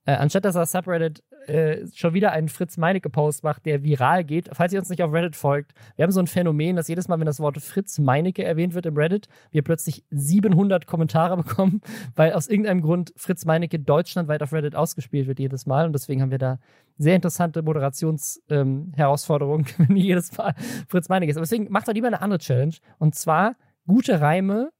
[0.09, 4.49] Äh, anstatt dass das Subreddit äh, schon wieder einen Fritz Meinecke-Post macht, der viral geht,
[4.51, 7.19] falls ihr uns nicht auf Reddit folgt, wir haben so ein Phänomen, dass jedes Mal,
[7.19, 11.81] wenn das Wort Fritz Meinecke erwähnt wird im Reddit, wir plötzlich 700 Kommentare bekommen,
[12.15, 16.23] weil aus irgendeinem Grund Fritz Meinecke deutschlandweit auf Reddit ausgespielt wird jedes Mal und deswegen
[16.23, 16.57] haben wir da
[16.97, 20.55] sehr interessante Moderationsherausforderungen, ähm, wenn jedes Mal
[20.87, 21.37] Fritz Meinecke ist.
[21.37, 24.71] Aber deswegen macht doch lieber eine andere Challenge und zwar gute Reime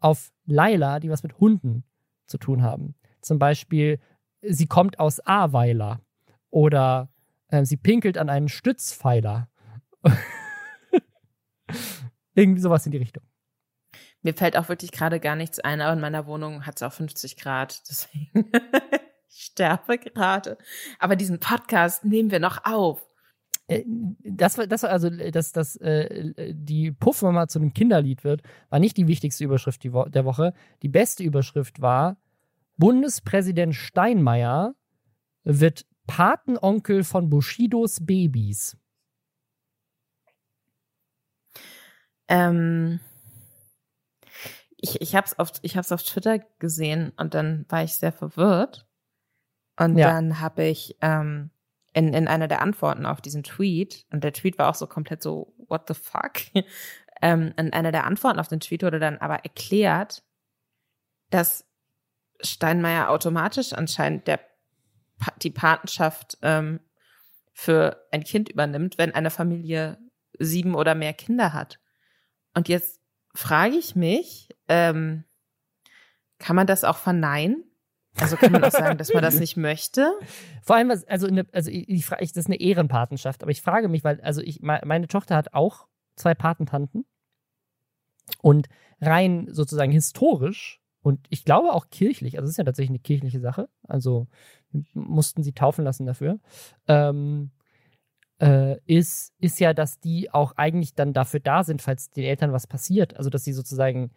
[0.00, 1.84] auf Laila, die was mit Hunden
[2.26, 2.96] zu tun haben.
[3.20, 4.00] Zum Beispiel
[4.42, 6.00] sie kommt aus Aweiler
[6.50, 7.08] oder
[7.48, 9.48] äh, sie pinkelt an einen Stützpfeiler.
[12.34, 13.22] Irgendwie sowas in die Richtung.
[14.22, 16.92] Mir fällt auch wirklich gerade gar nichts ein, aber in meiner Wohnung hat es auch
[16.92, 18.30] 50 Grad, deswegen
[19.28, 20.58] ich sterbe gerade.
[20.98, 23.06] Aber diesen Podcast nehmen wir noch auf.
[23.66, 23.84] Äh,
[24.24, 28.78] das war, das war also, dass, dass äh, die Puffmama zu einem Kinderlied wird, war
[28.78, 30.54] nicht die wichtigste Überschrift der Woche.
[30.82, 32.16] Die beste Überschrift war,
[32.76, 34.74] Bundespräsident Steinmeier
[35.44, 38.76] wird Patenonkel von Bushidos Babys.
[42.28, 43.00] Ähm,
[44.76, 45.52] ich ich habe es auf,
[45.92, 48.86] auf Twitter gesehen und dann war ich sehr verwirrt.
[49.78, 50.12] Und ja.
[50.12, 51.50] dann habe ich ähm,
[51.92, 55.22] in, in einer der Antworten auf diesen Tweet, und der Tweet war auch so komplett
[55.22, 56.32] so, what the fuck?
[57.22, 60.22] ähm, in einer der Antworten auf den Tweet wurde dann aber erklärt,
[61.30, 61.66] dass
[62.42, 64.40] Steinmeier automatisch anscheinend der,
[65.42, 66.80] die Patenschaft ähm,
[67.52, 69.98] für ein Kind übernimmt, wenn eine Familie
[70.38, 71.78] sieben oder mehr Kinder hat.
[72.54, 73.00] Und jetzt
[73.34, 75.24] frage ich mich, ähm,
[76.38, 77.64] kann man das auch verneinen?
[78.18, 80.12] Also kann man auch sagen, dass man das nicht möchte?
[80.62, 84.04] Vor allem, also, eine, also ich, ich, das ist eine Ehrenpatenschaft, aber ich frage mich,
[84.04, 87.06] weil, also ich, meine Tochter hat auch zwei Patentanten
[88.42, 88.68] und
[89.00, 93.40] rein sozusagen historisch und ich glaube auch kirchlich, also es ist ja tatsächlich eine kirchliche
[93.40, 94.28] Sache, also
[94.94, 96.38] mussten sie taufen lassen dafür,
[96.88, 97.50] ähm,
[98.40, 102.52] äh, ist, ist ja, dass die auch eigentlich dann dafür da sind, falls den Eltern
[102.52, 103.16] was passiert.
[103.16, 104.10] Also dass sie sozusagen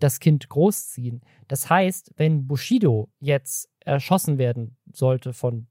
[0.00, 1.22] das Kind großziehen.
[1.46, 5.68] Das heißt, wenn Bushido jetzt erschossen werden sollte von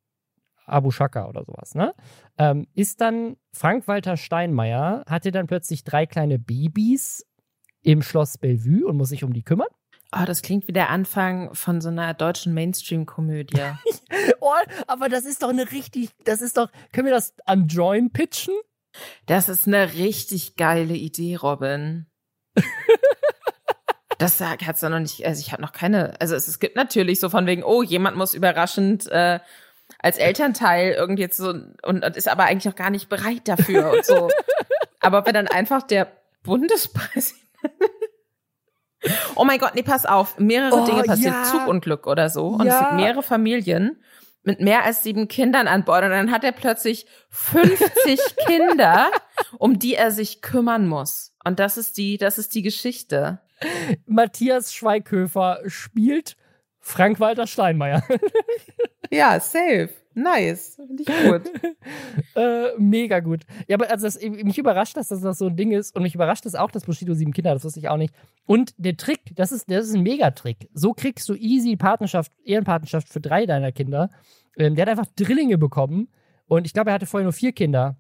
[0.66, 1.94] Abu Shaka oder sowas, ne?
[2.38, 7.26] Ähm, ist dann Frank-Walter Steinmeier, hat er dann plötzlich drei kleine Babys
[7.82, 9.70] im Schloss Bellevue und muss sich um die kümmern?
[10.20, 13.62] Oh, das klingt wie der Anfang von so einer deutschen Mainstream-Komödie.
[14.40, 14.52] oh,
[14.88, 18.54] aber das ist doch eine richtig, das ist doch, können wir das an Join pitchen?
[19.26, 22.08] Das ist eine richtig geile Idee, Robin.
[24.18, 27.20] das hat's da noch nicht, also ich habe noch keine, also es, es, gibt natürlich
[27.20, 29.40] so von wegen, oh, jemand muss überraschend äh,
[30.00, 33.92] als Elternteil irgendwie jetzt so und, und ist aber eigentlich noch gar nicht bereit dafür
[33.92, 34.30] und so.
[35.00, 36.12] aber wenn dann einfach der
[36.44, 37.42] Bundespräsident
[39.36, 40.40] Oh mein Gott, nee, pass auf.
[40.40, 41.36] Mehrere oh, Dinge passieren.
[41.36, 41.44] Ja.
[41.44, 42.48] Zugunglück oder so.
[42.48, 42.74] Und ja.
[42.74, 44.02] es sind mehrere Familien
[44.44, 46.04] mit mehr als sieben Kindern an Bord.
[46.04, 49.12] Und dann hat er plötzlich 50 Kinder,
[49.58, 51.34] um die er sich kümmern muss.
[51.44, 53.42] Und das ist die, das ist die Geschichte.
[54.06, 56.38] Matthias Schweighöfer spielt
[56.80, 58.04] Frank-Walter Steinmeier.
[59.12, 59.90] ja, safe.
[60.18, 61.44] Nice, finde ich gut.
[62.36, 63.44] äh, mega gut.
[63.68, 66.48] Ja, aber also das, mich überrascht, dass das so ein Ding ist und mich überrascht
[66.48, 68.16] es auch, dass Bushido sieben Kinder hat, das wusste ich auch nicht.
[68.48, 70.70] Und der Trick, das ist, das ist ein Megatrick.
[70.74, 74.10] So kriegst du easy Partnerschaft, Ehrenpartnerschaft für drei deiner Kinder.
[74.58, 76.08] Ähm, der hat einfach Drillinge bekommen
[76.48, 77.96] und ich glaube, er hatte vorher nur vier Kinder.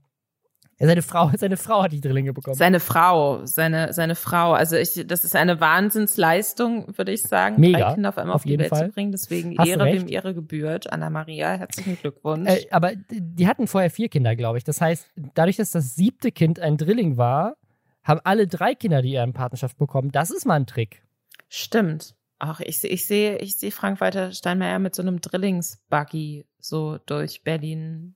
[0.79, 2.55] Ja, seine Frau, seine Frau hat die Drillinge bekommen.
[2.55, 4.53] Seine Frau, seine, seine Frau.
[4.53, 8.41] Also ich, das ist eine Wahnsinnsleistung, würde ich sagen, Mega, drei Kinder auf einmal auf,
[8.41, 8.87] auf die Welt Fall.
[8.87, 9.11] zu bringen.
[9.11, 10.91] Deswegen Hast Ehre, wem Ehre gebührt.
[10.91, 12.49] Anna Maria, herzlichen Glückwunsch.
[12.49, 14.63] Äh, aber die hatten vorher vier Kinder, glaube ich.
[14.63, 17.57] Das heißt, dadurch, dass das siebte Kind ein Drilling war,
[18.03, 20.11] haben alle drei Kinder die ihren Partnerschaft bekommen.
[20.11, 21.03] Das ist mal ein Trick.
[21.49, 22.15] Stimmt.
[22.39, 28.15] Ach, ich, ich sehe, ich sehe Frank-Walter Steinmeier mit so einem Drillingsbuggy so durch Berlin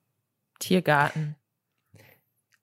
[0.60, 1.36] Tiergarten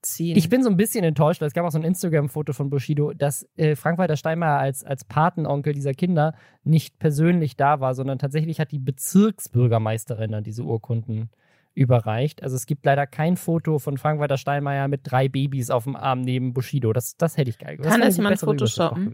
[0.03, 0.37] ziehen.
[0.37, 3.13] Ich bin so ein bisschen enttäuscht, weil es gab auch so ein Instagram-Foto von Bushido,
[3.13, 6.35] dass äh, Frank-Walter Steinmeier als, als Patenonkel dieser Kinder
[6.65, 11.31] nicht persönlich da war, sondern tatsächlich hat die Bezirksbürgermeisterin dann diese Urkunden
[11.75, 12.43] überreicht.
[12.43, 16.21] Also es gibt leider kein Foto von Frank-Walter Steinmeier mit drei Babys auf dem Arm
[16.21, 16.93] neben Bushido.
[16.93, 17.91] Das, das hätte ich geil gewesen.
[17.91, 19.13] Kann das jemand photoshoppen?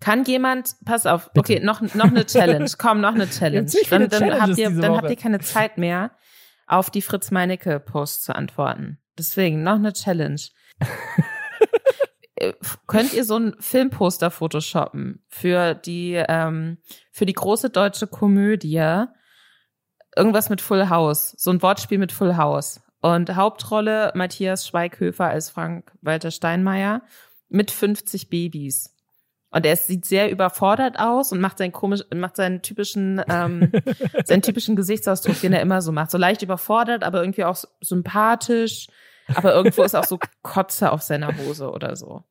[0.00, 1.40] Kann jemand, pass auf, Bitte.
[1.40, 2.70] okay, noch, noch eine Challenge.
[2.78, 3.70] Komm, noch eine Challenge.
[3.90, 6.12] Dann, dann, habt ihr, dann habt ihr keine Zeit mehr
[6.66, 8.98] auf die Fritz Meinecke Post zu antworten.
[9.18, 10.40] Deswegen noch eine Challenge.
[12.36, 12.52] Äh,
[12.88, 16.78] könnt ihr so ein Filmposter photoshoppen für die ähm,
[17.12, 19.04] für die große deutsche Komödie
[20.16, 25.50] irgendwas mit Full House, so ein Wortspiel mit Full House und Hauptrolle Matthias Schweighöfer als
[25.50, 27.02] Frank Walter Steinmeier
[27.48, 28.93] mit 50 Babys.
[29.54, 33.70] Und er sieht sehr überfordert aus und macht seinen komisch, macht seinen typischen, ähm,
[34.24, 36.10] seinen typischen Gesichtsausdruck, den er immer so macht.
[36.10, 38.88] So leicht überfordert, aber irgendwie auch sympathisch.
[39.32, 42.24] Aber irgendwo ist auch so Kotze auf seiner Hose oder so.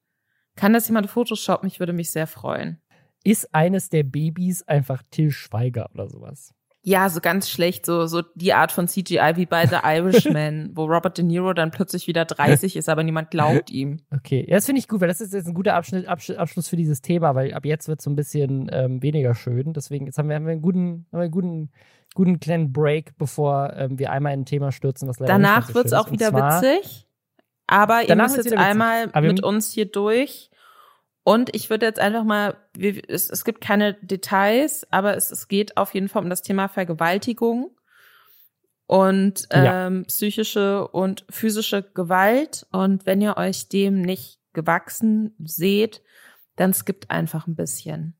[0.58, 1.66] Kann das jemand photoshoppen?
[1.68, 2.82] Ich würde mich sehr freuen.
[3.24, 6.54] Ist eines der Babys einfach Till Schweiger oder sowas?
[6.86, 10.84] Ja, so ganz schlecht, so, so die Art von CGI wie bei The Irishman, wo
[10.84, 14.02] Robert De Niro dann plötzlich wieder 30 ist, aber niemand glaubt ihm.
[14.14, 16.76] Okay, ja, das finde ich gut, weil das ist jetzt ein guter Abschnitt, Abschluss für
[16.76, 19.72] dieses Thema, weil ab jetzt wird es so ein bisschen ähm, weniger schön.
[19.72, 21.72] Deswegen, jetzt haben wir, haben wir einen guten, haben wir einen guten,
[22.16, 25.76] guten kleinen Break, bevor ähm, wir einmal in ein Thema stürzen, was leider Danach so
[25.76, 27.08] wird's auch wieder zwar, witzig,
[27.66, 30.50] aber ihr müsst jetzt einmal mit uns hier durch
[31.24, 32.58] und ich würde jetzt einfach mal,
[33.08, 36.68] es, es gibt keine Details, aber es, es geht auf jeden Fall um das Thema
[36.68, 37.72] Vergewaltigung
[38.88, 39.64] und ähm,
[40.00, 40.04] ja.
[40.08, 42.68] psychische und physische Gewalt.
[42.72, 46.02] Und wenn ihr euch dem nicht gewachsen seht,
[46.58, 48.16] dann skippt einfach ein bisschen.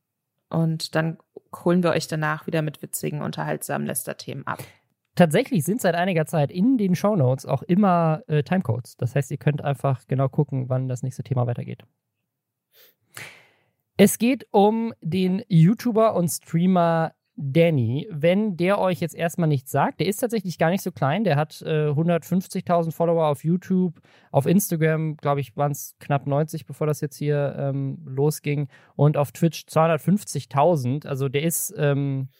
[0.48, 1.18] Und dann
[1.64, 4.60] holen wir euch danach wieder mit witzigen, unterhaltsamen Lästerthemen ab.
[5.14, 8.96] Tatsächlich sind seit einiger Zeit in den Shownotes auch immer äh, Timecodes.
[8.96, 11.84] Das heißt, ihr könnt einfach genau gucken, wann das nächste Thema weitergeht.
[13.96, 18.08] Es geht um den YouTuber und Streamer Danny.
[18.10, 21.22] Wenn der euch jetzt erstmal nichts sagt, der ist tatsächlich gar nicht so klein.
[21.22, 24.00] Der hat äh, 150.000 Follower auf YouTube.
[24.32, 28.68] Auf Instagram, glaube ich, waren es knapp 90, bevor das jetzt hier ähm, losging.
[28.96, 31.06] Und auf Twitch 250.000.
[31.06, 32.30] Also der ist, ähm,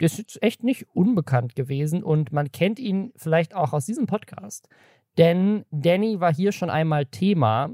[0.00, 2.02] der ist echt nicht unbekannt gewesen.
[2.02, 4.68] Und man kennt ihn vielleicht auch aus diesem Podcast.
[5.16, 7.70] Denn Danny war hier schon einmal Thema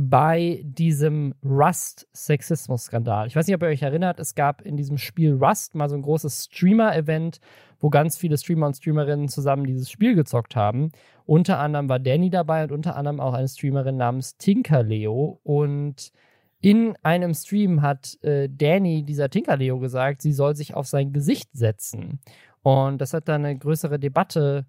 [0.00, 3.26] bei diesem Rust-Sexismus-Skandal.
[3.26, 5.96] Ich weiß nicht, ob ihr euch erinnert, es gab in diesem Spiel Rust mal so
[5.96, 7.40] ein großes Streamer-Event,
[7.80, 10.92] wo ganz viele Streamer und Streamerinnen zusammen dieses Spiel gezockt haben.
[11.26, 15.40] Unter anderem war Danny dabei und unter anderem auch eine Streamerin namens Tinkerleo.
[15.42, 16.12] Und
[16.60, 21.50] in einem Stream hat äh, Danny, dieser Tinkerleo, gesagt, sie soll sich auf sein Gesicht
[21.54, 22.20] setzen.
[22.62, 24.64] Und das hat dann eine größere Debatte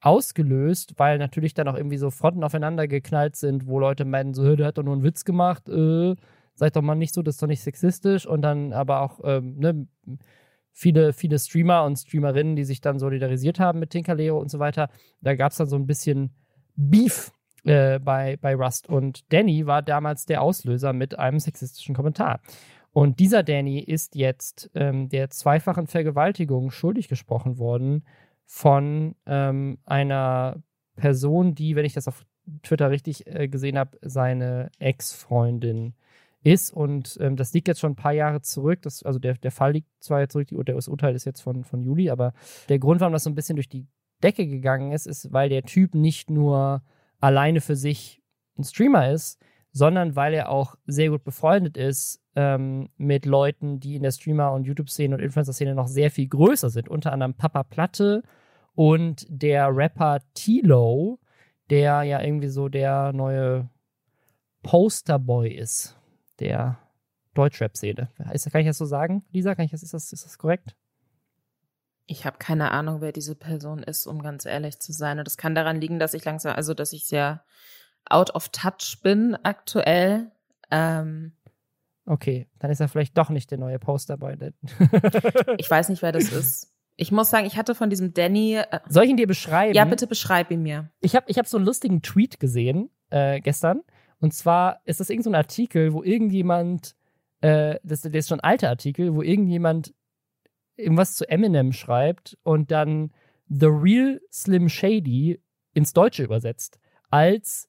[0.00, 4.56] ausgelöst, weil natürlich dann auch irgendwie so Fronten aufeinander geknallt sind, wo Leute meinen, so,
[4.56, 6.14] der hat doch nur einen Witz gemacht, äh,
[6.54, 9.58] seid doch mal nicht so, das ist doch nicht sexistisch und dann aber auch ähm,
[9.58, 9.86] ne,
[10.72, 14.88] viele, viele Streamer und Streamerinnen, die sich dann solidarisiert haben mit Tinkerleo und so weiter.
[15.20, 16.30] Da gab es dann so ein bisschen
[16.76, 17.32] Beef
[17.64, 18.88] äh, bei, bei Rust.
[18.88, 22.40] Und Danny war damals der Auslöser mit einem sexistischen Kommentar.
[22.92, 28.04] Und dieser Danny ist jetzt ähm, der zweifachen Vergewaltigung schuldig gesprochen worden
[28.52, 30.60] von ähm, einer
[30.96, 32.26] Person, die, wenn ich das auf
[32.64, 35.94] Twitter richtig äh, gesehen habe, seine Ex-Freundin
[36.42, 36.72] ist.
[36.72, 38.82] Und ähm, das liegt jetzt schon ein paar Jahre zurück.
[38.82, 41.62] Das, also der, der Fall liegt zwar jetzt zurück, die, das Urteil ist jetzt von,
[41.62, 42.34] von Juli, aber
[42.68, 43.86] der Grund, warum das so ein bisschen durch die
[44.20, 46.82] Decke gegangen ist, ist, weil der Typ nicht nur
[47.20, 48.20] alleine für sich
[48.58, 53.94] ein Streamer ist, sondern weil er auch sehr gut befreundet ist ähm, mit Leuten, die
[53.94, 56.88] in der Streamer- und YouTube-Szene und Influencer-Szene noch sehr viel größer sind.
[56.88, 58.24] Unter anderem Papa Platte
[58.80, 61.20] und der Rapper Tilo,
[61.68, 63.68] der ja irgendwie so der neue
[64.62, 65.98] Posterboy ist
[66.38, 66.78] der
[67.34, 68.08] Deutschrap-Szene.
[68.16, 69.54] Kann ich das so sagen, Lisa?
[69.54, 70.74] Kann ich das, ist, das, ist das korrekt?
[72.06, 75.18] Ich habe keine Ahnung, wer diese Person ist, um ganz ehrlich zu sein.
[75.18, 77.44] Und das kann daran liegen, dass ich langsam, also dass ich sehr
[78.06, 80.32] out of touch bin aktuell.
[80.70, 81.36] Ähm,
[82.06, 84.38] okay, dann ist er vielleicht doch nicht der neue Posterboy.
[85.58, 86.69] ich weiß nicht, wer das ist.
[87.00, 88.56] Ich muss sagen, ich hatte von diesem Danny.
[88.56, 89.74] Äh, Soll ich ihn dir beschreiben?
[89.74, 90.90] Ja, bitte beschreib ihn mir.
[91.00, 93.80] Ich habe ich hab so einen lustigen Tweet gesehen äh, gestern.
[94.20, 96.94] Und zwar ist das irgendein so Artikel, wo irgendjemand,
[97.40, 99.94] äh, das, das ist schon ein alter Artikel, wo irgendjemand
[100.76, 103.12] irgendwas zu Eminem schreibt und dann
[103.48, 105.40] The Real Slim Shady
[105.72, 106.80] ins Deutsche übersetzt.
[107.08, 107.66] Als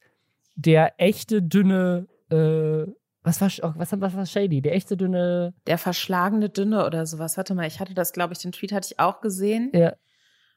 [0.55, 2.91] der echte dünne, äh,
[3.23, 4.61] was war, was, was war Shady?
[4.61, 5.53] Der echte dünne.
[5.67, 7.37] Der verschlagene Dünne oder sowas.
[7.37, 9.69] Warte mal, ich hatte das, glaube ich, den Tweet hatte ich auch gesehen.
[9.73, 9.93] Ja.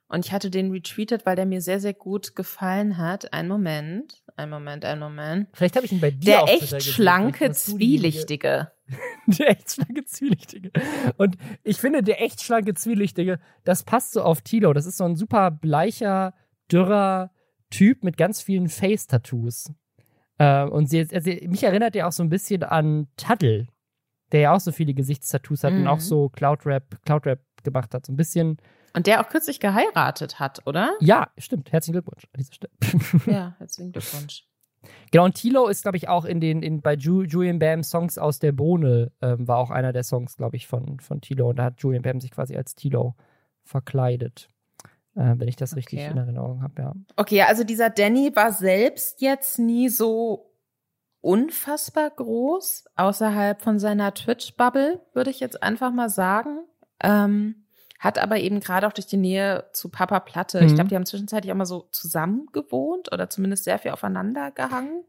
[0.09, 3.33] Und ich hatte den retweetet, weil der mir sehr, sehr gut gefallen hat.
[3.33, 5.49] Ein Moment, ein Moment, ein Moment.
[5.53, 8.71] Vielleicht habe ich ihn bei dir Der echt schlanke, zwielichtige.
[9.27, 10.71] der echt schlanke, zwielichtige.
[11.17, 14.73] Und ich finde, der echt schlanke, zwielichtige, das passt so auf Tilo.
[14.73, 16.35] Das ist so ein super bleicher,
[16.71, 17.31] dürrer
[17.71, 19.73] Typ mit ganz vielen Face-Tattoos.
[20.39, 23.69] Äh, und sie, also, mich erinnert er auch so ein bisschen an Tuddle,
[24.33, 25.83] der ja auch so viele Gesichtstattoos hat mhm.
[25.83, 28.07] und auch so Cloud-Rap Cloud -Rap gemacht hat.
[28.07, 28.59] So ein bisschen
[28.95, 30.97] und der auch kürzlich geheiratet hat, oder?
[31.01, 31.73] Ja, stimmt.
[31.73, 32.73] Herzlichen Glückwunsch an dieser Stelle.
[33.27, 34.45] ja, herzlichen Glückwunsch.
[35.11, 38.19] Genau, und Tilo ist, glaube ich, auch in den, in, bei Ju, Julian Bam Songs
[38.19, 41.51] aus der Bohne, ähm, war auch einer der Songs, glaube ich, von, von Tilo.
[41.51, 43.17] Und da hat Julian Bam sich quasi als Tilo
[43.65, 44.49] verkleidet.
[45.17, 46.93] Äh, wenn ich das richtig in Erinnerung habe, ja.
[47.17, 50.51] Okay, also dieser Danny war selbst jetzt nie so
[51.21, 56.65] unfassbar groß, außerhalb von seiner Twitch-Bubble, würde ich jetzt einfach mal sagen.
[57.01, 57.67] Ähm,
[57.99, 60.67] hat aber eben gerade auch durch die Nähe zu Papa Platte, mhm.
[60.67, 64.51] ich glaube, die haben zwischenzeitlich auch mal so zusammen gewohnt oder zumindest sehr viel aufeinander
[64.51, 65.05] gehangen.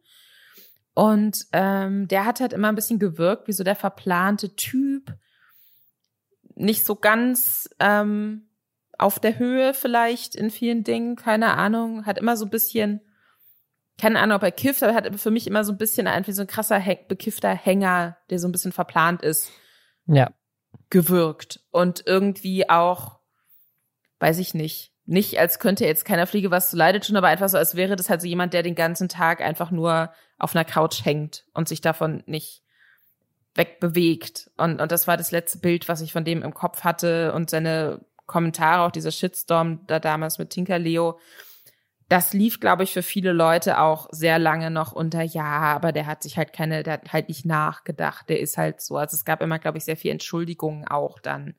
[0.94, 5.14] Und ähm, der hat halt immer ein bisschen gewirkt wie so der verplante Typ.
[6.56, 8.48] Nicht so ganz ähm,
[8.98, 12.06] auf der Höhe vielleicht in vielen Dingen, keine Ahnung.
[12.06, 13.02] Hat immer so ein bisschen,
[14.00, 16.42] keine Ahnung, ob er kifft, aber hat für mich immer so ein bisschen einfach so
[16.42, 19.52] ein krasser, bekiffter Hänger, der so ein bisschen verplant ist.
[20.08, 20.32] Ja
[20.90, 23.20] gewirkt und irgendwie auch,
[24.20, 27.50] weiß ich nicht, nicht als könnte jetzt keiner Fliege was zu leidet tun, aber einfach
[27.50, 30.66] so, als wäre das halt so jemand, der den ganzen Tag einfach nur auf einer
[30.66, 32.64] Couch hängt und sich davon nicht
[33.54, 34.50] wegbewegt.
[34.58, 37.50] Und, und das war das letzte Bild, was ich von dem im Kopf hatte und
[37.50, 41.20] seine Kommentare, auch dieser Shitstorm da damals mit Tinker Leo
[42.08, 46.06] das lief, glaube ich, für viele Leute auch sehr lange noch unter, ja, aber der
[46.06, 48.98] hat sich halt keine, der hat halt nicht nachgedacht, der ist halt so.
[48.98, 51.56] Also es gab immer, glaube ich, sehr viel Entschuldigungen auch dann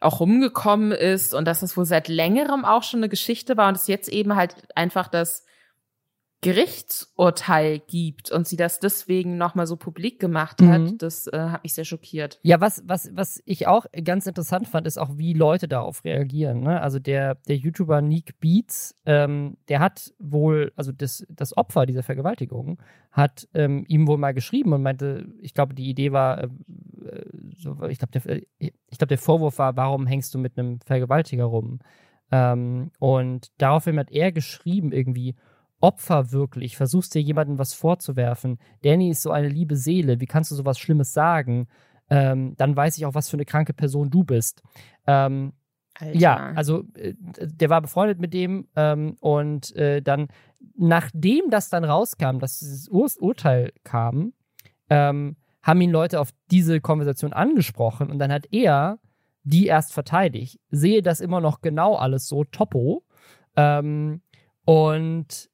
[0.00, 3.76] auch rumgekommen ist und dass das wohl seit längerem auch schon eine Geschichte war und
[3.76, 5.44] es jetzt eben halt einfach das
[6.42, 10.98] Gerichtsurteil gibt und sie das deswegen nochmal so publik gemacht hat, mhm.
[10.98, 12.40] das äh, hat mich sehr schockiert.
[12.42, 16.62] Ja, was, was, was ich auch ganz interessant fand, ist auch, wie Leute darauf reagieren.
[16.62, 16.80] Ne?
[16.80, 22.02] Also der, der YouTuber Nick Beats, ähm, der hat wohl, also das, das Opfer dieser
[22.02, 22.82] Vergewaltigung,
[23.12, 26.48] hat ähm, ihm wohl mal geschrieben und meinte, ich glaube, die Idee war, äh,
[27.56, 31.44] so, ich glaube, der, ich glaub, der Vorwurf war, warum hängst du mit einem Vergewaltiger
[31.44, 31.78] rum?
[32.32, 35.36] Ähm, und daraufhin hat er geschrieben irgendwie,
[35.82, 38.58] Opfer wirklich, versuchst dir jemandem was vorzuwerfen.
[38.82, 41.66] Danny ist so eine liebe Seele, wie kannst du sowas Schlimmes sagen?
[42.08, 44.62] Ähm, dann weiß ich auch, was für eine kranke Person du bist.
[45.06, 45.52] Ähm.
[46.12, 50.28] Ja, also äh, der war befreundet mit dem ähm, und äh, dann,
[50.74, 54.32] nachdem das dann rauskam, dass dieses Ur Urteil kam,
[54.88, 58.98] ähm, haben ihn Leute auf diese Konversation angesprochen und dann hat er
[59.44, 60.60] die erst verteidigt.
[60.70, 63.04] Sehe das immer noch genau alles so, topo.
[63.56, 64.22] Ähm,
[64.64, 65.50] und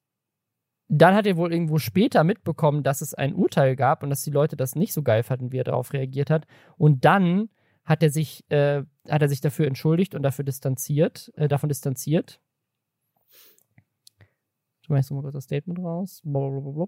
[0.89, 4.31] dann hat er wohl irgendwo später mitbekommen, dass es ein Urteil gab und dass die
[4.31, 6.47] Leute das nicht so geil fanden, wie er darauf reagiert hat.
[6.77, 7.49] Und dann
[7.85, 12.41] hat er sich, äh, hat er sich dafür entschuldigt und dafür distanziert, äh, davon distanziert.
[14.89, 16.21] Mache jetzt mal kurz das Statement raus.
[16.23, 16.87] Blablabla.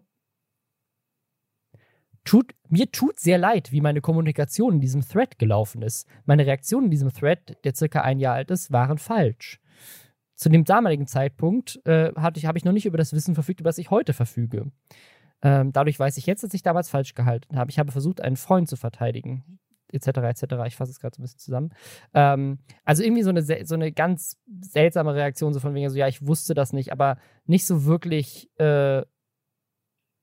[2.23, 6.07] Tut, mir tut sehr leid, wie meine Kommunikation in diesem Thread gelaufen ist.
[6.25, 9.59] Meine Reaktionen in diesem Thread, der circa ein Jahr alt ist, waren falsch
[10.41, 13.69] zu dem damaligen Zeitpunkt äh, ich, habe ich noch nicht über das Wissen verfügt, über
[13.69, 14.71] das ich heute verfüge.
[15.43, 17.69] Ähm, dadurch weiß ich jetzt, dass ich damals falsch gehalten habe.
[17.69, 19.59] Ich habe versucht, einen Freund zu verteidigen,
[19.91, 20.43] etc., etc.
[20.65, 21.69] Ich fasse es gerade so ein bisschen zusammen.
[22.15, 26.07] Ähm, also irgendwie so eine, so eine ganz seltsame Reaktion, so von wegen so, ja,
[26.07, 29.03] ich wusste das nicht, aber nicht so wirklich äh,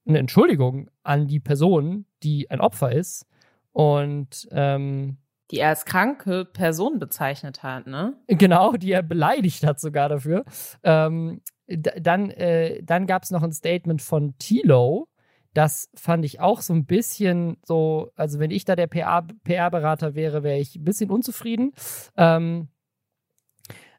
[0.05, 3.25] eine Entschuldigung an die Person, die ein Opfer ist.
[3.71, 5.19] Und ähm,
[5.51, 8.17] die er als kranke Person bezeichnet hat, ne?
[8.27, 10.45] Genau, die er beleidigt hat sogar dafür.
[10.83, 15.09] Ähm, dann äh, dann gab es noch ein Statement von Tilo.
[15.55, 20.43] Das fand ich auch so ein bisschen so, also wenn ich da der PR-Berater wäre,
[20.43, 21.73] wäre ich ein bisschen unzufrieden.
[22.17, 22.69] Ähm,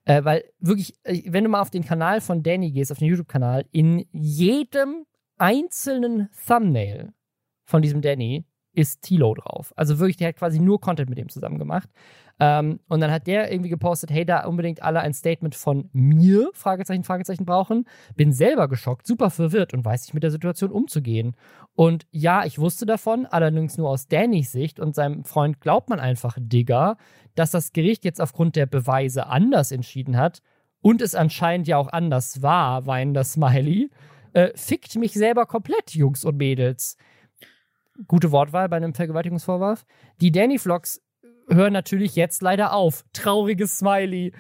[0.05, 3.09] äh, weil wirklich, äh, wenn du mal auf den Kanal von Danny gehst, auf den
[3.09, 5.05] YouTube-Kanal, in jedem
[5.37, 7.13] einzelnen Thumbnail
[7.65, 8.45] von diesem Danny
[8.79, 9.73] ist Tilo drauf.
[9.75, 11.89] Also wirklich, der hat quasi nur Content mit dem zusammen gemacht.
[12.39, 16.49] Ähm, und dann hat der irgendwie gepostet, hey, da unbedingt alle ein Statement von mir,
[16.53, 17.85] Fragezeichen, Fragezeichen brauchen.
[18.15, 21.35] Bin selber geschockt, super verwirrt und weiß nicht mit der Situation umzugehen.
[21.75, 25.99] Und ja, ich wusste davon, allerdings nur aus Dannys Sicht und seinem Freund glaubt man
[25.99, 26.95] einfach, Digger,
[27.35, 30.41] dass das Gericht jetzt aufgrund der Beweise anders entschieden hat
[30.79, 33.91] und es anscheinend ja auch anders war, weinender Smiley.
[34.31, 36.95] Äh, fickt mich selber komplett, Jungs und Mädels
[38.07, 39.85] gute Wortwahl bei einem Vergewaltigungsvorwurf.
[40.21, 41.01] Die Danny Vlogs
[41.49, 43.03] hören natürlich jetzt leider auf.
[43.13, 44.33] Trauriges Smiley.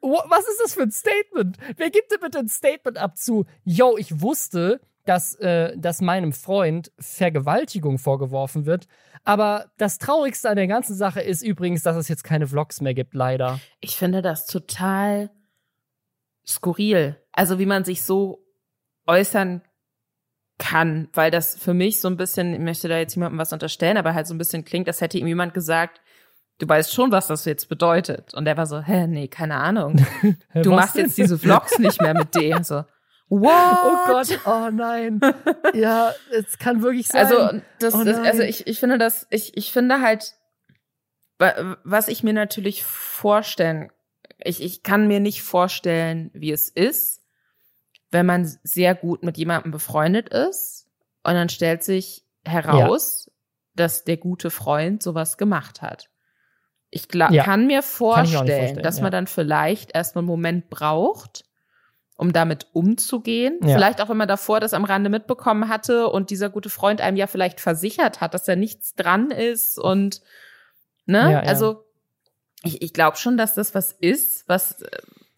[0.00, 1.56] Was ist das für ein Statement?
[1.76, 6.32] Wer gibt denn bitte ein Statement ab zu, yo, ich wusste, dass, äh, dass meinem
[6.32, 8.86] Freund Vergewaltigung vorgeworfen wird.
[9.24, 12.94] Aber das Traurigste an der ganzen Sache ist übrigens, dass es jetzt keine Vlogs mehr
[12.94, 13.60] gibt, leider.
[13.80, 15.30] Ich finde das total
[16.46, 17.16] skurril.
[17.32, 18.44] Also wie man sich so
[19.06, 19.62] äußern
[20.58, 23.96] kann, weil das für mich so ein bisschen, ich möchte da jetzt jemandem was unterstellen,
[23.96, 26.00] aber halt so ein bisschen klingt, als hätte ihm jemand gesagt,
[26.58, 28.34] du weißt schon, was das jetzt bedeutet.
[28.34, 30.04] Und er war so, hä, nee, keine Ahnung.
[30.54, 31.06] du machst denn?
[31.06, 32.62] jetzt diese Vlogs nicht mehr mit dem.
[32.62, 32.84] So,
[33.28, 33.78] What?
[33.84, 35.20] Oh Gott, oh nein.
[35.74, 37.26] Ja, es kann wirklich sein.
[37.26, 40.34] Also, das, oh das also ich, ich finde das, ich, ich finde halt,
[41.38, 43.90] was ich mir natürlich vorstellen,
[44.38, 47.23] ich, ich kann mir nicht vorstellen, wie es ist,
[48.14, 50.86] wenn man sehr gut mit jemandem befreundet ist
[51.24, 53.32] und dann stellt sich heraus, ja.
[53.74, 56.08] dass der gute Freund sowas gemacht hat.
[56.90, 57.42] Ich ja.
[57.42, 59.02] kann mir vorstellen, kann vorstellen dass ja.
[59.02, 61.44] man dann vielleicht erstmal einen Moment braucht,
[62.16, 63.58] um damit umzugehen.
[63.64, 63.74] Ja.
[63.74, 67.16] Vielleicht auch, wenn man davor das am Rande mitbekommen hatte und dieser gute Freund einem
[67.16, 70.22] ja vielleicht versichert hat, dass da nichts dran ist und
[71.04, 71.84] ne, also
[72.62, 74.84] ich, ich glaube schon, dass das was ist, was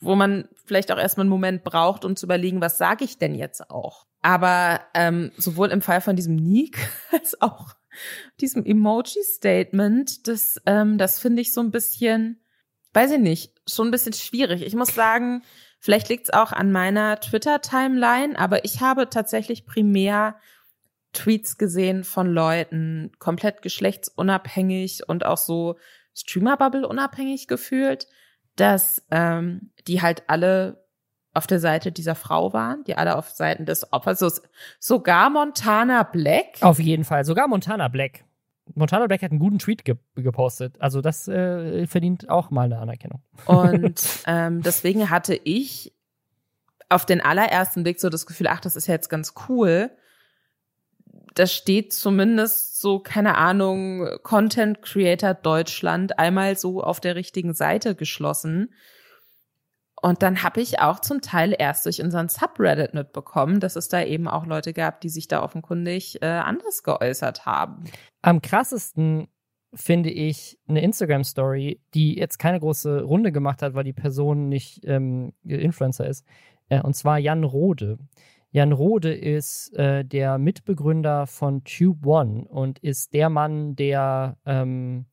[0.06, 3.34] wo man vielleicht auch erstmal einen Moment braucht, um zu überlegen, was sage ich denn
[3.34, 4.06] jetzt auch.
[4.22, 6.78] Aber ähm, sowohl im Fall von diesem Nick
[7.12, 7.74] als auch
[8.40, 12.40] diesem Emoji-Statement, das, ähm, das finde ich so ein bisschen,
[12.92, 14.62] weiß ich nicht, schon ein bisschen schwierig.
[14.62, 15.42] Ich muss sagen,
[15.80, 20.36] vielleicht liegt es auch an meiner Twitter-Timeline, aber ich habe tatsächlich primär
[21.12, 25.76] Tweets gesehen von Leuten, komplett geschlechtsunabhängig und auch so
[26.14, 28.06] Streamer-Bubble unabhängig gefühlt,
[28.56, 30.84] dass ähm, die halt alle
[31.34, 34.30] auf der Seite dieser Frau waren, die alle auf Seiten des Opfers, so,
[34.80, 36.62] sogar Montana Black.
[36.62, 38.24] Auf jeden Fall, sogar Montana Black.
[38.74, 40.80] Montana Black hat einen guten Tweet ge gepostet.
[40.80, 43.22] Also das äh, verdient auch mal eine Anerkennung.
[43.44, 45.94] Und ähm, deswegen hatte ich
[46.88, 49.90] auf den allerersten Blick so das Gefühl, ach, das ist ja jetzt ganz cool,
[51.36, 57.94] da steht zumindest so, keine Ahnung, Content Creator Deutschland einmal so auf der richtigen Seite
[57.94, 58.72] geschlossen.
[60.00, 64.02] Und dann habe ich auch zum Teil erst durch unseren Subreddit mitbekommen, dass es da
[64.02, 67.84] eben auch Leute gab, die sich da offenkundig äh, anders geäußert haben.
[68.22, 69.28] Am krassesten
[69.74, 74.80] finde ich eine Instagram-Story, die jetzt keine große Runde gemacht hat, weil die Person nicht
[74.84, 76.24] ähm, Influencer ist.
[76.70, 77.98] Äh, und zwar Jan Rode.
[78.50, 85.06] Jan Rode ist äh, der Mitbegründer von Tube One und ist der Mann, der ähm,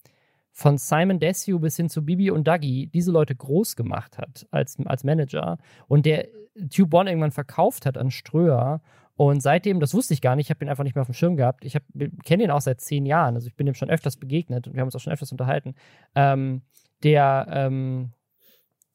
[0.51, 4.77] von Simon Desue bis hin zu Bibi und Dougie diese Leute groß gemacht hat als,
[4.85, 5.57] als Manager
[5.87, 6.27] und der
[6.69, 8.81] Tube One irgendwann verkauft hat an Ströer
[9.15, 11.13] und seitdem, das wusste ich gar nicht, ich habe ihn einfach nicht mehr auf dem
[11.13, 11.65] Schirm gehabt.
[11.65, 11.77] Ich
[12.23, 14.81] kenne ihn auch seit zehn Jahren, also ich bin ihm schon öfters begegnet und wir
[14.81, 15.75] haben uns auch schon öfters unterhalten.
[16.15, 16.63] Ähm,
[17.03, 18.11] der ähm,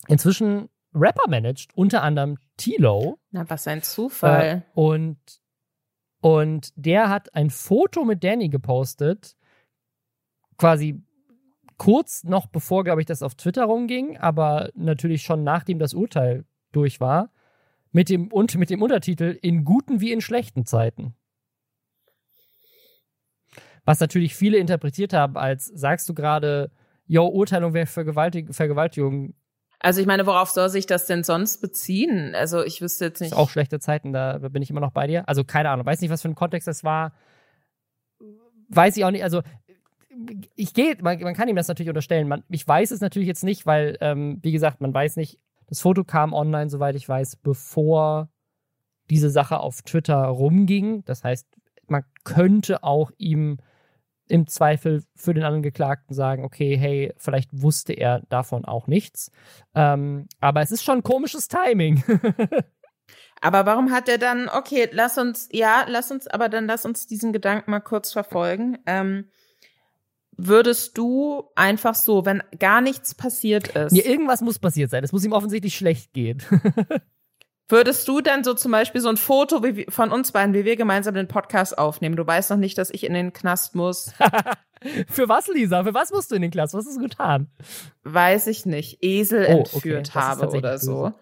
[0.09, 3.19] inzwischen Rapper managt, unter anderem Tilo.
[3.31, 4.47] Na, was ein Zufall.
[4.47, 5.19] Äh, und,
[6.21, 9.37] und der hat ein Foto mit Danny gepostet,
[10.57, 11.03] quasi
[11.77, 16.45] kurz noch bevor, glaube ich, das auf Twitter rumging, aber natürlich schon nachdem das Urteil
[16.73, 17.31] durch war,
[17.93, 21.15] mit dem, und mit dem Untertitel In guten wie in schlechten Zeiten.
[23.85, 26.71] Was natürlich viele interpretiert haben als, sagst du gerade,
[27.07, 29.35] yo, Urteilung wäre Vergewaltig Vergewaltigung.
[29.81, 32.35] Also ich meine, worauf soll sich das denn sonst beziehen?
[32.35, 33.33] Also ich wüsste jetzt nicht.
[33.33, 35.29] Ist auch schlechte Zeiten, da bin ich immer noch bei dir.
[35.29, 37.13] Also keine Ahnung, weiß nicht, was für ein Kontext das war.
[38.69, 39.23] Weiß ich auch nicht.
[39.23, 39.43] Also
[40.57, 42.27] ich gehe, man, man, kann ihm das natürlich unterstellen.
[42.27, 45.39] Man, ich weiß es natürlich jetzt nicht, weil, ähm, wie gesagt, man weiß nicht.
[45.69, 48.31] Das Foto kam online, soweit ich weiß, bevor
[49.11, 51.05] diese Sache auf Twitter rumging.
[51.05, 51.47] Das heißt,
[51.87, 53.59] man könnte auch ihm
[54.29, 59.31] im Zweifel für den Angeklagten sagen, okay, hey, vielleicht wusste er davon auch nichts.
[59.75, 62.03] Ähm, aber es ist schon komisches Timing.
[63.41, 67.07] aber warum hat er dann, okay, lass uns, ja, lass uns, aber dann lass uns
[67.07, 68.79] diesen Gedanken mal kurz verfolgen.
[68.87, 69.31] Ähm,
[70.37, 73.93] würdest du einfach so, wenn gar nichts passiert ist.
[73.93, 75.05] Nee, irgendwas muss passiert sein.
[75.05, 76.43] Es muss ihm offensichtlich schlecht gehen.
[77.69, 80.77] Würdest du dann so zum Beispiel so ein Foto wie, von uns beiden, wie wir
[80.77, 82.17] gemeinsam den Podcast aufnehmen?
[82.17, 84.13] Du weißt noch nicht, dass ich in den Knast muss.
[85.09, 85.85] Für was, Lisa?
[85.85, 86.73] Für was musst du in den Knast?
[86.73, 87.51] Was hast du getan?
[88.05, 89.03] Weiß ich nicht.
[89.03, 90.19] Esel oh, entführt okay.
[90.19, 91.13] habe oder so.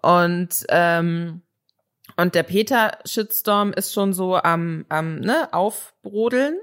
[0.00, 1.42] Und ähm,
[2.16, 6.56] und der Peter Shitstorm ist schon so am, am ne, aufbrodeln.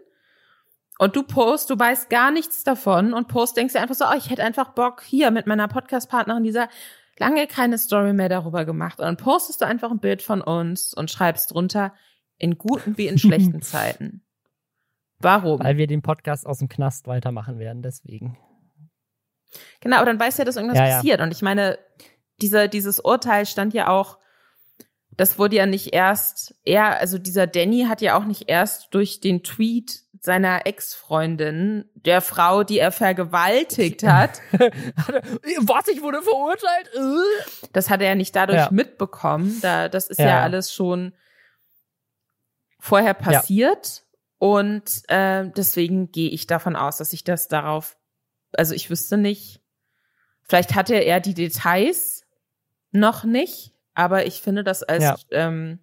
[0.99, 4.15] Und du post, du weißt gar nichts davon und post, denkst dir einfach so, oh,
[4.17, 6.69] ich hätte einfach Bock, hier mit meiner Podcast-Partnerin dieser
[7.17, 8.99] lange keine Story mehr darüber gemacht.
[8.99, 11.93] Und dann postest du einfach ein Bild von uns und schreibst drunter,
[12.37, 14.23] in guten wie in schlechten Zeiten.
[15.19, 15.63] Warum?
[15.63, 18.37] Weil wir den Podcast aus dem Knast weitermachen werden, deswegen.
[19.79, 21.19] Genau, aber dann weißt du ja, dass irgendwas ja, passiert.
[21.19, 21.25] Ja.
[21.25, 21.77] Und ich meine,
[22.41, 24.17] dieser, dieses Urteil stand ja auch,
[25.11, 29.19] das wurde ja nicht erst, er, also dieser Danny hat ja auch nicht erst durch
[29.19, 34.39] den Tweet seiner Ex-Freundin, der Frau, die er vergewaltigt hat.
[34.53, 36.89] Was, ich wurde verurteilt?
[37.73, 38.69] Das hat er ja nicht dadurch ja.
[38.71, 39.59] mitbekommen.
[39.61, 40.27] Da, das ist ja.
[40.27, 41.13] ja alles schon
[42.79, 43.97] vorher passiert.
[43.97, 44.03] Ja.
[44.37, 47.97] Und äh, deswegen gehe ich davon aus, dass ich das darauf,
[48.53, 49.61] also ich wüsste nicht,
[50.43, 52.25] vielleicht hatte er die Details
[52.91, 55.79] noch nicht, aber ich finde das als ähm,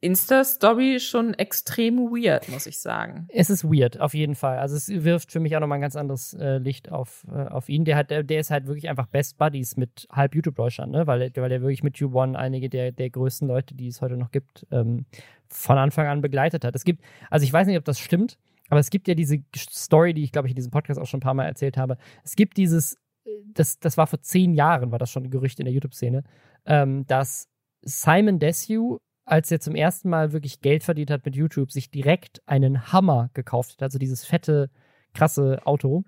[0.00, 3.26] Insta-Story schon extrem weird, muss ich sagen.
[3.28, 4.58] Es ist weird, auf jeden Fall.
[4.58, 7.68] Also es wirft für mich auch nochmal ein ganz anderes äh, Licht auf, äh, auf
[7.68, 7.84] ihn.
[7.84, 11.06] Der, hat, der, der ist halt wirklich einfach Best Buddies mit halb YouTube-Deutschland, ne?
[11.06, 14.30] weil, weil er wirklich mit U1 einige der, der größten Leute, die es heute noch
[14.30, 15.06] gibt, ähm,
[15.48, 16.74] von Anfang an begleitet hat.
[16.74, 18.38] Es gibt, also ich weiß nicht, ob das stimmt,
[18.68, 21.18] aber es gibt ja diese Story, die ich glaube ich in diesem Podcast auch schon
[21.18, 21.96] ein paar Mal erzählt habe.
[22.22, 22.94] Es gibt dieses,
[23.24, 26.22] äh, das, das war vor zehn Jahren, war das schon ein Gerücht in der YouTube-Szene,
[26.66, 27.48] ähm, dass
[27.82, 32.40] Simon Desue als er zum ersten Mal wirklich Geld verdient hat mit YouTube, sich direkt
[32.46, 34.70] einen Hammer gekauft hat, also dieses fette,
[35.12, 36.04] krasse Auto,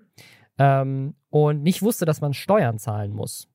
[0.57, 3.47] ähm, und nicht wusste, dass man Steuern zahlen muss.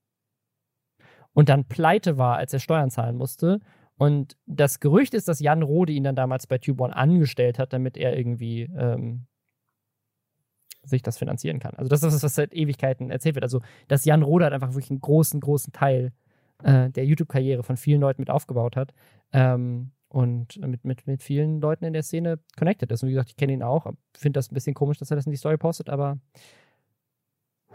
[1.32, 3.60] Und dann pleite war, als er Steuern zahlen musste.
[3.96, 7.72] Und das Gerücht ist, dass Jan Rode ihn dann damals bei Tube One angestellt hat,
[7.72, 9.26] damit er irgendwie ähm,
[10.82, 11.74] sich das finanzieren kann.
[11.74, 13.44] Also das ist das, was seit Ewigkeiten erzählt wird.
[13.44, 16.12] Also, dass Jan Rode hat einfach wirklich einen großen, großen Teil
[16.62, 18.94] äh, der YouTube-Karriere von vielen Leuten mit aufgebaut hat.
[19.32, 23.02] Ähm, und mit, mit, mit vielen Leuten in der Szene connected ist.
[23.02, 23.92] Und wie gesagt, ich kenne ihn auch.
[24.16, 26.20] Finde das ein bisschen komisch, dass er das in die Story postet, aber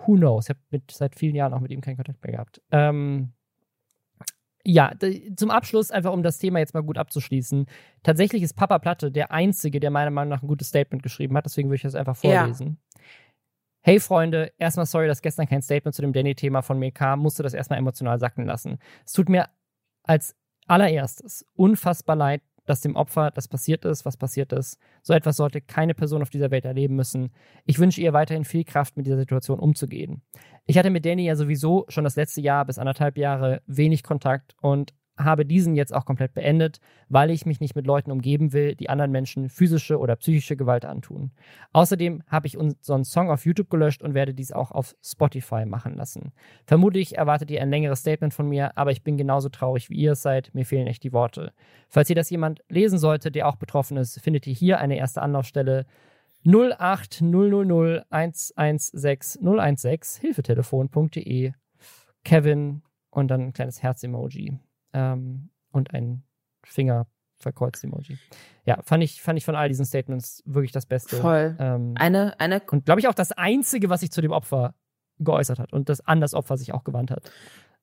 [0.05, 0.45] who knows?
[0.45, 2.61] Ich habe seit vielen Jahren auch mit ihm keinen Kontakt mehr gehabt.
[2.71, 3.33] Ähm,
[4.63, 4.93] ja,
[5.35, 7.65] zum Abschluss, einfach um das Thema jetzt mal gut abzuschließen.
[8.03, 11.45] Tatsächlich ist Papa Platte der Einzige, der meiner Meinung nach ein gutes Statement geschrieben hat.
[11.45, 12.77] Deswegen würde ich das einfach vorlesen.
[13.81, 17.43] Hey Freunde, erstmal sorry, dass gestern kein Statement zu dem Danny-Thema von mir kam, musste
[17.43, 18.77] das erstmal emotional sacken lassen.
[19.05, 19.47] Es tut mir
[20.03, 20.35] als
[20.67, 24.77] allererstes unfassbar leid, dass dem Opfer das passiert ist, was passiert ist.
[25.01, 27.31] So etwas sollte keine Person auf dieser Welt erleben müssen.
[27.65, 30.21] Ich wünsche ihr weiterhin viel Kraft, mit dieser Situation umzugehen.
[30.65, 34.55] Ich hatte mit Danny ja sowieso schon das letzte Jahr bis anderthalb Jahre wenig Kontakt
[34.61, 38.75] und habe diesen jetzt auch komplett beendet, weil ich mich nicht mit Leuten umgeben will,
[38.75, 41.31] die anderen Menschen physische oder psychische Gewalt antun.
[41.73, 45.95] Außerdem habe ich unseren Song auf YouTube gelöscht und werde dies auch auf Spotify machen
[45.95, 46.31] lassen.
[46.65, 50.13] Vermutlich erwartet ihr ein längeres Statement von mir, aber ich bin genauso traurig wie ihr
[50.13, 50.51] es seid.
[50.53, 51.51] Mir fehlen echt die Worte.
[51.89, 55.21] Falls ihr das jemand lesen sollte, der auch betroffen ist, findet ihr hier eine erste
[55.21, 55.85] Anlaufstelle.
[56.45, 61.51] 08000 116 016 hilfetelefon.de
[62.23, 64.59] Kevin und dann ein kleines Herz-Emoji
[64.93, 66.23] ähm, und ein
[66.63, 68.17] Finger verkreuzt Emoji.
[68.65, 71.17] Ja, fand ich, fand ich von all diesen Statements wirklich das Beste.
[71.17, 71.55] Voll.
[71.59, 72.61] Ähm, eine, eine.
[72.69, 74.75] Und glaube ich auch das Einzige, was sich zu dem Opfer
[75.19, 77.31] geäußert hat und das an das Opfer sich auch gewandt hat.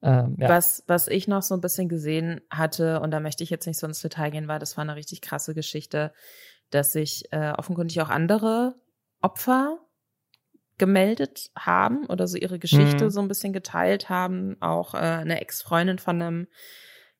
[0.02, 0.48] Ähm, ja.
[0.48, 3.78] Was, was ich noch so ein bisschen gesehen hatte, und da möchte ich jetzt nicht
[3.78, 6.12] so ins Detail gehen, weil das war eine richtig krasse Geschichte,
[6.70, 8.74] dass sich äh, offenkundig auch andere
[9.22, 9.78] Opfer
[10.78, 13.10] gemeldet haben oder so ihre Geschichte Mhm.
[13.10, 14.60] so ein bisschen geteilt haben.
[14.60, 16.48] Auch äh, eine Ex-Freundin von einem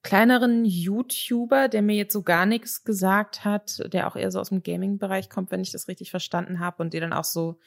[0.02, 4.50] kleineren YouTuber, der mir jetzt so gar nichts gesagt hat, der auch eher so aus
[4.50, 7.58] dem Gaming-Bereich kommt, wenn ich das richtig verstanden habe, und die dann auch so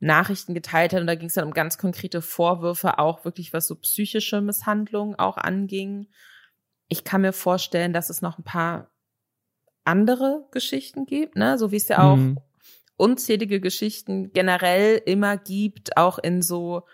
[0.00, 1.00] Nachrichten geteilt hat.
[1.00, 5.14] Und da ging es dann um ganz konkrete Vorwürfe, auch wirklich was so psychische Misshandlungen
[5.16, 6.08] auch anging.
[6.88, 8.90] Ich kann mir vorstellen, dass es noch ein paar
[9.84, 11.58] andere Geschichten gibt, ne?
[11.58, 12.38] So wie es ja auch Mhm.
[12.96, 16.86] unzählige Geschichten generell immer gibt, auch in so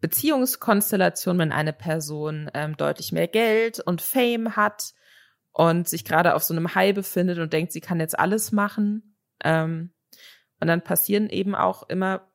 [0.00, 4.94] Beziehungskonstellationen, wenn eine Person ähm, deutlich mehr Geld und Fame hat
[5.52, 9.16] und sich gerade auf so einem High befindet und denkt, sie kann jetzt alles machen.
[9.42, 9.92] Ähm,
[10.60, 12.30] und dann passieren eben auch immer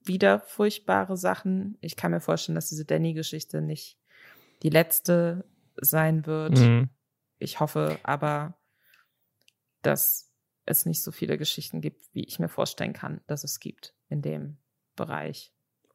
[0.00, 1.78] wieder furchtbare Sachen.
[1.80, 3.98] Ich kann mir vorstellen, dass diese Danny-Geschichte nicht
[4.62, 5.44] die letzte
[5.80, 6.58] sein wird.
[6.58, 6.90] Mhm.
[7.38, 8.58] Ich hoffe aber,
[9.82, 10.30] dass
[10.64, 14.22] es nicht so viele Geschichten gibt, wie ich mir vorstellen kann, dass es gibt in
[14.22, 14.58] dem
[14.94, 15.52] Bereich.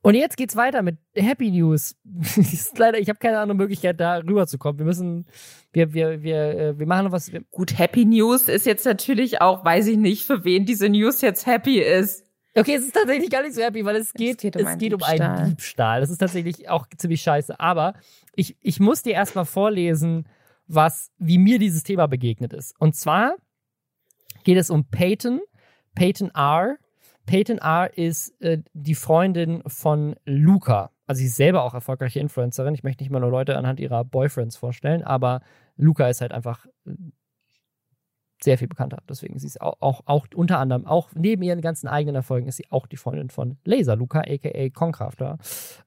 [0.08, 1.98] Und jetzt geht's weiter mit Happy News.
[2.78, 4.80] leider, ich habe keine andere Möglichkeit, da rüberzukommen.
[4.80, 5.26] Wir müssen,
[5.74, 7.30] wir, wir, wir, äh, wir machen noch was.
[7.52, 11.46] Gut, Happy News ist jetzt natürlich auch, weiß ich nicht, für wen diese News jetzt
[11.46, 12.24] happy ist.
[12.56, 14.80] okay, es ist tatsächlich gar nicht so happy, weil es geht, geht um es einen
[14.80, 15.22] geht um Diebstahl.
[15.22, 16.00] einen Diebstahl.
[16.00, 17.60] Das ist tatsächlich auch ziemlich scheiße.
[17.60, 17.94] Aber
[18.34, 20.26] ich, ich muss dir erstmal vorlesen,
[20.68, 22.74] was, wie mir dieses Thema begegnet ist.
[22.80, 23.36] Und zwar
[24.46, 25.42] geht es um Peyton,
[25.96, 26.78] Peyton R.
[27.28, 27.96] Peyton R.
[27.96, 30.92] ist äh, die Freundin von Luca.
[31.06, 32.74] Also sie ist selber auch erfolgreiche Influencerin.
[32.74, 35.42] Ich möchte nicht mal nur Leute anhand ihrer Boyfriends vorstellen, aber
[35.76, 36.94] Luca ist halt einfach äh,
[38.42, 39.00] sehr viel bekannter.
[39.10, 42.58] Deswegen sie ist auch, auch, auch unter anderem, auch neben ihren ganzen eigenen Erfolgen, ist
[42.58, 45.38] sie auch die Freundin von Laser Luca, aka Concrafter.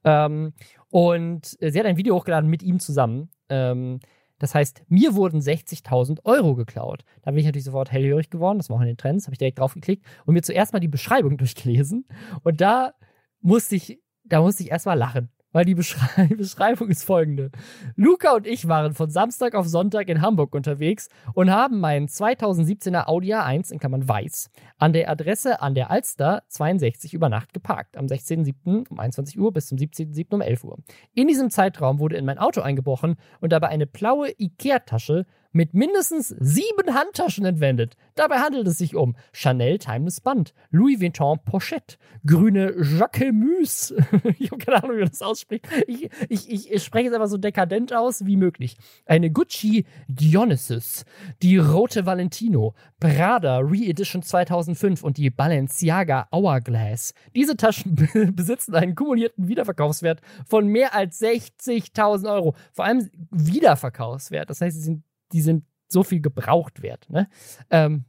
[0.03, 0.53] Ähm,
[0.89, 3.29] und äh, sie hat ein Video hochgeladen mit ihm zusammen.
[3.49, 3.99] Ähm,
[4.41, 7.05] das heißt, mir wurden 60.000 Euro geklaut.
[7.21, 8.57] Da bin ich natürlich sofort hellhörig geworden.
[8.57, 9.27] Das war auch in den Trends.
[9.27, 12.07] Habe ich direkt draufgeklickt und mir zuerst mal die Beschreibung durchgelesen.
[12.41, 12.93] Und da
[13.39, 15.29] musste ich, da musste ich erst mal lachen.
[15.51, 17.51] Weil die Beschrei Beschreibung ist folgende.
[17.95, 23.07] Luca und ich waren von Samstag auf Sonntag in Hamburg unterwegs und haben meinen 2017er
[23.07, 27.97] Audi A1 in Klammern weiß an der Adresse an der Alster 62 über Nacht geparkt.
[27.97, 28.89] Am 16.07.
[28.89, 30.33] um 21 Uhr bis zum 17.07.
[30.33, 30.77] um 11 Uhr.
[31.13, 36.29] In diesem Zeitraum wurde in mein Auto eingebrochen und dabei eine blaue Ikea-Tasche mit mindestens
[36.39, 37.95] sieben Handtaschen entwendet.
[38.15, 43.91] Dabei handelt es sich um Chanel Timeless Band, Louis Vuitton Pochette, grüne Jacquemus.
[44.39, 45.67] ich habe keine Ahnung, wie man das ausspricht.
[45.87, 48.77] Ich, ich, ich, spreche es einfach so dekadent aus wie möglich.
[49.05, 51.05] Eine Gucci Dionysus,
[51.41, 57.13] die rote Valentino, Prada Re-Edition 2005 und die Balenciaga Hourglass.
[57.35, 57.95] Diese Taschen
[58.35, 62.55] besitzen einen kumulierten Wiederverkaufswert von mehr als 60.000 Euro.
[62.71, 64.49] Vor allem Wiederverkaufswert.
[64.49, 67.09] Das heißt, sie sind die sind so viel gebraucht wert.
[67.09, 67.29] Ne?
[67.69, 68.05] Ähm,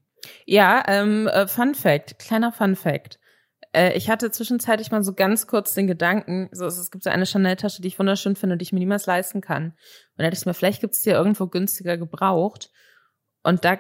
[0.47, 3.19] Ja, ähm, äh, Fun Fact, kleiner Fun Fact.
[3.73, 7.27] Äh, ich hatte zwischenzeitlich mal so ganz kurz den Gedanken, so, es, gibt so eine
[7.27, 9.71] Chanel-Tasche, die ich wunderschön finde und die ich mir niemals leisten kann.
[9.71, 9.75] Und
[10.19, 12.71] da dachte ich mir, vielleicht gibt es die ja irgendwo günstiger gebraucht.
[13.43, 13.79] Und da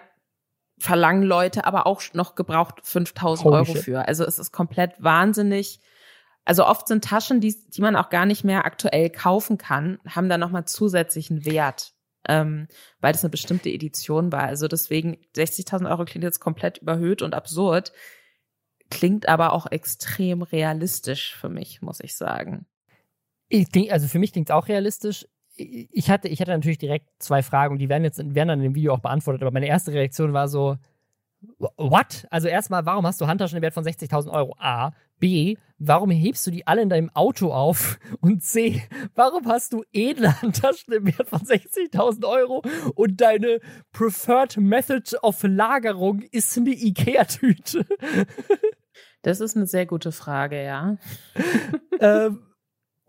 [0.78, 3.84] verlangen Leute aber auch noch gebraucht 5000 Holy Euro shit.
[3.84, 4.08] für.
[4.08, 5.80] Also es ist komplett wahnsinnig.
[6.44, 10.28] Also oft sind Taschen, die, die man auch gar nicht mehr aktuell kaufen kann, haben
[10.28, 11.94] dann nochmal zusätzlichen Wert.
[12.28, 12.68] Ähm,
[13.00, 14.44] weil das eine bestimmte Edition war.
[14.44, 17.92] Also deswegen 60.000 Euro klingt jetzt komplett überhöht und absurd,
[18.90, 22.66] klingt aber auch extrem realistisch für mich, muss ich sagen.
[23.48, 25.26] ich denk, also für mich klingt es auch realistisch.
[25.56, 28.64] Ich hatte, ich hatte natürlich direkt zwei Fragen, und die werden jetzt werden dann in
[28.64, 30.78] dem Video auch beantwortet, aber meine erste Reaktion war so,
[31.76, 32.26] what?
[32.30, 34.56] Also erstmal, warum hast du Handtaschen im Wert von 60.000 Euro?
[34.58, 34.92] A.
[35.22, 35.56] B.
[35.78, 38.00] Warum hebst du die alle in deinem Auto auf?
[38.20, 38.82] Und C.
[39.14, 42.62] Warum hast du edle Handtaschen im Wert von 60.000 Euro
[42.96, 43.60] und deine
[43.92, 47.86] preferred method of Lagerung ist eine Ikea-Tüte?
[49.22, 50.96] Das ist eine sehr gute Frage, ja.
[52.00, 52.40] ähm,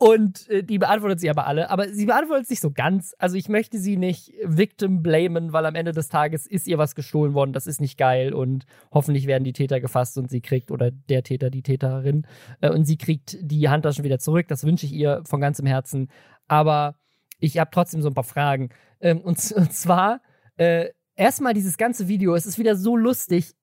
[0.03, 1.69] und äh, die beantwortet sie aber alle.
[1.69, 3.15] Aber sie beantwortet es nicht so ganz.
[3.19, 6.93] Also ich möchte sie nicht victim blamen, weil am Ende des Tages ist ihr was
[6.93, 7.53] gestohlen worden.
[7.53, 8.33] Das ist nicht geil.
[8.33, 12.27] Und hoffentlich werden die Täter gefasst und sie kriegt, oder der Täter, die Täterin,
[12.59, 14.49] äh, und sie kriegt die Handtaschen wieder zurück.
[14.49, 16.09] Das wünsche ich ihr von ganzem Herzen.
[16.49, 16.95] Aber
[17.39, 18.71] ich habe trotzdem so ein paar Fragen.
[18.99, 20.19] Ähm, und, und zwar,
[20.57, 23.53] äh, erstmal dieses ganze Video, es ist wieder so lustig.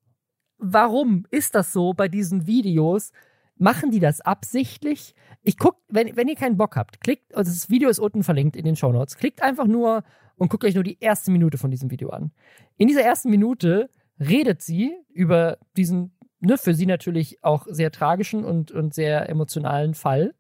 [0.57, 3.13] warum ist das so bei diesen Videos?
[3.61, 5.15] Machen die das absichtlich?
[5.43, 8.57] Ich guck, wenn, wenn ihr keinen Bock habt, klickt, also das Video ist unten verlinkt
[8.57, 9.19] in den Show Notes.
[9.19, 10.03] Klickt einfach nur
[10.37, 12.31] und guckt euch nur die erste Minute von diesem Video an.
[12.79, 18.47] In dieser ersten Minute redet sie über diesen, ne, für sie natürlich auch sehr tragischen
[18.47, 20.35] und, und sehr emotionalen Fall.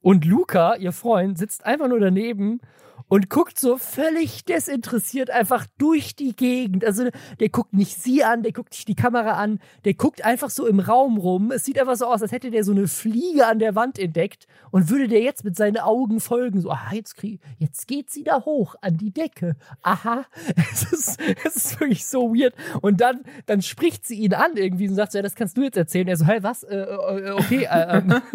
[0.00, 2.62] Und Luca, ihr Freund, sitzt einfach nur daneben
[3.08, 6.84] und guckt so völlig desinteressiert einfach durch die Gegend.
[6.84, 7.08] Also
[7.40, 10.66] der guckt nicht sie an, der guckt nicht die Kamera an, der guckt einfach so
[10.66, 11.50] im Raum rum.
[11.50, 14.46] Es sieht einfach so aus, als hätte der so eine Fliege an der Wand entdeckt
[14.70, 16.60] und würde der jetzt mit seinen Augen folgen.
[16.60, 19.56] So, aha, jetzt, krieg, jetzt geht sie da hoch an die Decke.
[19.82, 20.24] Aha,
[20.72, 22.54] es ist, es ist wirklich so weird.
[22.80, 25.62] Und dann, dann spricht sie ihn an irgendwie und sagt so, ja, das kannst du
[25.62, 26.08] jetzt erzählen.
[26.08, 26.62] Er so, hey, was?
[26.62, 28.22] Äh, äh, okay, äh, ähm.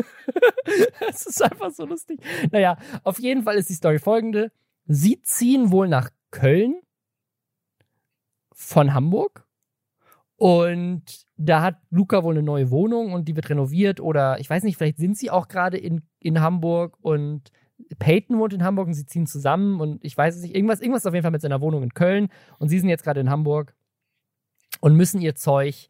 [1.09, 2.19] Es ist einfach so lustig.
[2.51, 4.51] Naja, auf jeden Fall ist die Story folgende.
[4.87, 6.81] Sie ziehen wohl nach Köln
[8.53, 9.45] von Hamburg.
[10.37, 14.63] Und da hat Luca wohl eine neue Wohnung und die wird renoviert oder ich weiß
[14.63, 17.51] nicht, vielleicht sind sie auch gerade in, in Hamburg und
[17.97, 21.07] Peyton wohnt in Hamburg und sie ziehen zusammen und ich weiß es nicht, irgendwas, irgendwas
[21.07, 22.29] auf jeden Fall mit seiner Wohnung in Köln
[22.59, 23.75] und sie sind jetzt gerade in Hamburg
[24.79, 25.89] und müssen ihr Zeug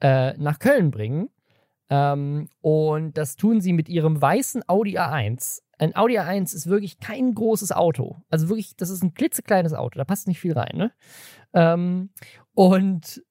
[0.00, 1.30] äh, nach Köln bringen.
[1.88, 6.98] Ähm, und das tun sie mit ihrem weißen Audi A1 ein Audi A1 ist wirklich
[6.98, 8.22] kein großes Auto.
[8.30, 10.76] Also wirklich, das ist ein klitzekleines Auto, da passt nicht viel rein.
[10.76, 10.92] Ne?
[11.52, 12.10] Ähm,
[12.54, 13.22] und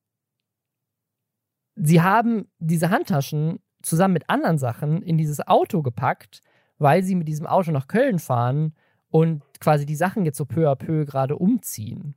[1.76, 6.42] sie haben diese Handtaschen zusammen mit anderen Sachen in dieses Auto gepackt,
[6.78, 8.76] weil sie mit diesem Auto nach Köln fahren
[9.10, 12.16] und quasi die Sachen jetzt so peu à peu gerade umziehen.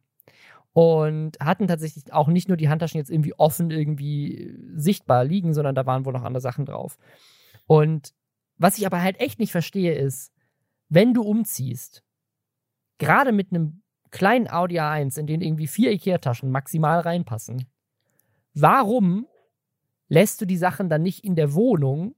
[0.72, 5.74] Und hatten tatsächlich auch nicht nur die Handtaschen jetzt irgendwie offen irgendwie sichtbar liegen, sondern
[5.74, 6.98] da waren wohl noch andere Sachen drauf.
[7.66, 8.12] Und
[8.58, 10.32] was ich aber halt echt nicht verstehe, ist,
[10.88, 12.02] wenn du umziehst,
[12.98, 17.66] gerade mit einem kleinen Audi A1, in den irgendwie vier Ikea-Taschen maximal reinpassen,
[18.54, 19.26] warum
[20.08, 22.14] lässt du die Sachen dann nicht in der Wohnung,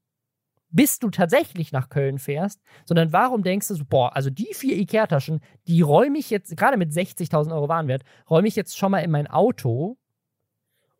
[0.70, 4.76] bis du tatsächlich nach Köln fährst, sondern warum denkst du so, boah, also die vier
[4.76, 9.00] Ikea-Taschen, die räume ich jetzt, gerade mit 60.000 Euro Warenwert, räume ich jetzt schon mal
[9.00, 9.98] in mein Auto,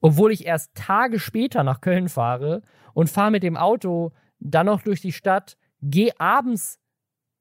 [0.01, 2.62] obwohl ich erst Tage später nach Köln fahre
[2.95, 6.78] und fahre mit dem Auto dann noch durch die Stadt, geh abends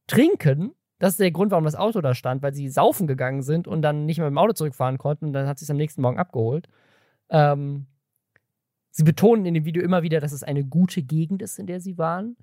[0.08, 0.74] trinken.
[1.00, 3.82] Das ist der Grund, warum das Auto da stand, weil sie saufen gegangen sind und
[3.82, 5.26] dann nicht mehr mit dem Auto zurückfahren konnten.
[5.26, 6.68] Und dann hat sie es am nächsten Morgen abgeholt.
[7.30, 7.88] Ähm,
[8.91, 11.80] sie betonen in dem Video immer wieder, dass es eine gute Gegend ist, in der
[11.80, 12.36] sie waren.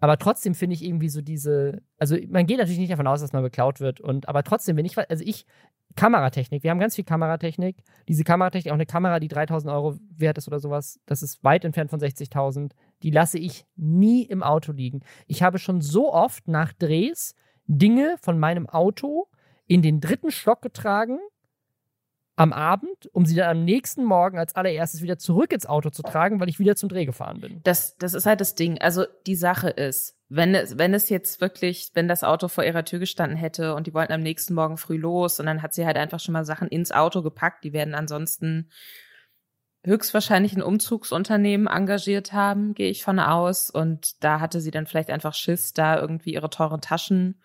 [0.00, 3.32] Aber trotzdem finde ich irgendwie so diese, also man geht natürlich nicht davon aus, dass
[3.32, 4.00] man beklaut wird.
[4.00, 5.44] Und aber trotzdem, wenn ich, also ich,
[5.96, 7.82] Kameratechnik, wir haben ganz viel Kameratechnik.
[8.06, 11.64] Diese Kameratechnik, auch eine Kamera, die 3000 Euro wert ist oder sowas, das ist weit
[11.64, 12.70] entfernt von 60.000
[13.02, 15.00] die lasse ich nie im Auto liegen.
[15.26, 17.34] Ich habe schon so oft nach Drehs
[17.66, 19.28] Dinge von meinem Auto
[19.66, 21.18] in den dritten Stock getragen
[22.38, 26.02] am Abend, um sie dann am nächsten Morgen als allererstes wieder zurück ins Auto zu
[26.02, 27.60] tragen, weil ich wieder zum Dreh gefahren bin.
[27.64, 28.78] Das, das ist halt das Ding.
[28.80, 32.84] Also die Sache ist, wenn es, wenn es jetzt wirklich, wenn das Auto vor ihrer
[32.84, 35.84] Tür gestanden hätte und die wollten am nächsten Morgen früh los und dann hat sie
[35.84, 38.70] halt einfach schon mal Sachen ins Auto gepackt, die werden ansonsten
[39.84, 43.70] höchstwahrscheinlich ein Umzugsunternehmen engagiert haben, gehe ich von aus.
[43.70, 47.40] Und da hatte sie dann vielleicht einfach Schiss, da irgendwie ihre teuren Taschen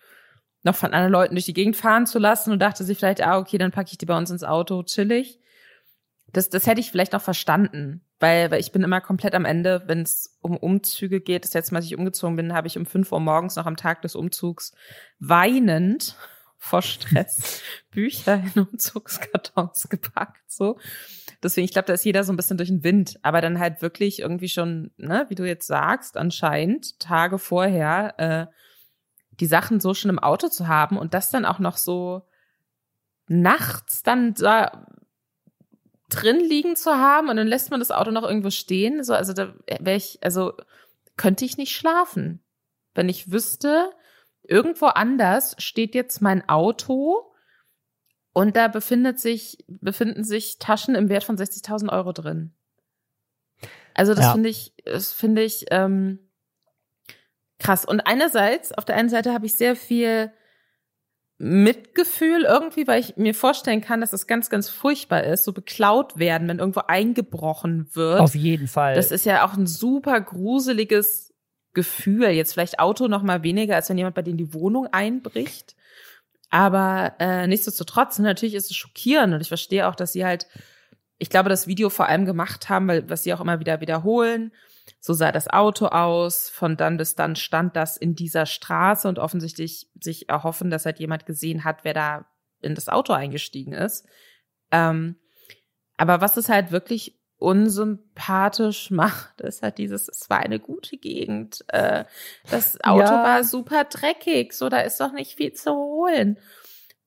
[0.64, 3.38] noch von anderen Leuten durch die Gegend fahren zu lassen und dachte sich vielleicht, ah,
[3.38, 5.40] okay, dann packe ich die bei uns ins Auto, chillig.
[6.32, 9.84] Das, das hätte ich vielleicht noch verstanden, weil, weil ich bin immer komplett am Ende,
[9.86, 11.44] wenn es um Umzüge geht.
[11.44, 13.76] Das letzte Mal, als ich umgezogen bin, habe ich um fünf Uhr morgens noch am
[13.76, 14.74] Tag des Umzugs
[15.20, 16.16] weinend
[16.58, 17.62] vor Stress
[17.92, 20.80] Bücher in Umzugskartons gepackt, so.
[21.44, 23.82] Deswegen, ich glaube, da ist jeder so ein bisschen durch den Wind, aber dann halt
[23.82, 28.48] wirklich irgendwie schon, ne, wie du jetzt sagst, anscheinend Tage vorher äh,
[29.40, 32.24] die Sachen so schon im Auto zu haben und das dann auch noch so
[33.28, 34.88] nachts dann da
[36.10, 39.04] drin liegen zu haben und dann lässt man das Auto noch irgendwo stehen.
[39.04, 40.54] So, also da wäre ich, also
[41.18, 42.44] könnte ich nicht schlafen,
[42.94, 43.92] wenn ich wüsste,
[44.44, 47.34] irgendwo anders steht jetzt mein Auto
[48.34, 52.54] und da befindet sich, befinden sich Taschen im Wert von 60.000 Euro drin.
[53.94, 54.34] Also das ja.
[54.34, 56.20] finde ich, das finde ich ähm,
[57.64, 57.86] krass.
[57.86, 60.32] Und einerseits, auf der einen Seite habe ich sehr viel
[61.38, 66.18] Mitgefühl irgendwie, weil ich mir vorstellen kann, dass es ganz, ganz furchtbar ist, so beklaut
[66.18, 68.20] werden, wenn irgendwo eingebrochen wird.
[68.20, 68.96] Auf jeden Fall.
[68.96, 71.34] Das ist ja auch ein super gruseliges
[71.74, 72.30] Gefühl.
[72.30, 75.76] Jetzt vielleicht Auto noch mal weniger, als wenn jemand bei denen die Wohnung einbricht.
[76.50, 80.46] Aber äh, nichtsdestotrotz, natürlich ist es schockierend und ich verstehe auch, dass sie halt,
[81.18, 84.52] ich glaube, das Video vor allem gemacht haben, weil was sie auch immer wieder wiederholen.
[85.00, 89.20] So sah das Auto aus, von dann bis dann stand das in dieser Straße und
[89.20, 92.26] offensichtlich sich erhoffen, dass halt jemand gesehen hat, wer da
[92.62, 94.06] in das Auto eingestiegen ist.
[94.72, 95.18] Ähm,
[95.98, 101.64] aber was es halt wirklich unsympathisch macht, ist halt dieses, es war eine gute Gegend.
[101.68, 102.06] Äh,
[102.50, 103.24] das Auto ja.
[103.24, 106.40] war super dreckig, so da ist doch nicht viel zu holen.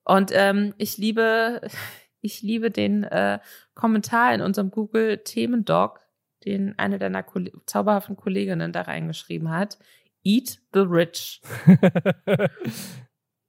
[0.03, 1.61] Und ähm, ich liebe,
[2.21, 3.39] ich liebe den äh,
[3.73, 5.99] Kommentar in unserem Google Themendoc,
[6.47, 9.77] den eine deiner Kolle zauberhaften Kolleginnen da reingeschrieben hat.
[10.23, 11.41] Eat the rich.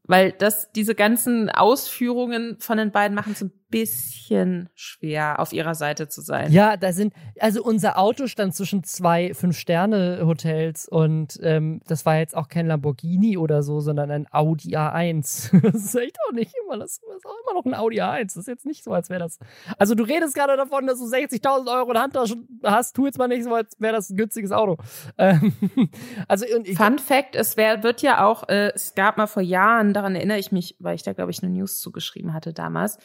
[0.05, 5.75] Weil das, diese ganzen Ausführungen von den beiden machen es ein bisschen schwer, auf ihrer
[5.75, 6.53] Seite zu sein.
[6.53, 12.37] Ja, da sind, also unser Auto stand zwischen zwei Fünf-Sterne-Hotels und ähm, das war jetzt
[12.37, 15.61] auch kein Lamborghini oder so, sondern ein Audi A1.
[15.73, 18.25] das ist echt auch nicht immer, das ist auch immer noch ein Audi A1.
[18.25, 19.39] Das ist jetzt nicht so, als wäre das.
[19.79, 23.29] Also du redest gerade davon, dass du 60.000 Euro in Handtaschen hast, tu jetzt mal
[23.29, 24.77] nicht so, als wäre das ein günstiges Auto.
[25.21, 25.53] Ähm,
[26.29, 26.47] also
[26.77, 30.39] Fun Fact, es wär, wird ja auch, äh, es gab mal vor Jahren, daran erinnere
[30.39, 32.99] ich mich, weil ich da, glaube ich, eine News zugeschrieben hatte damals.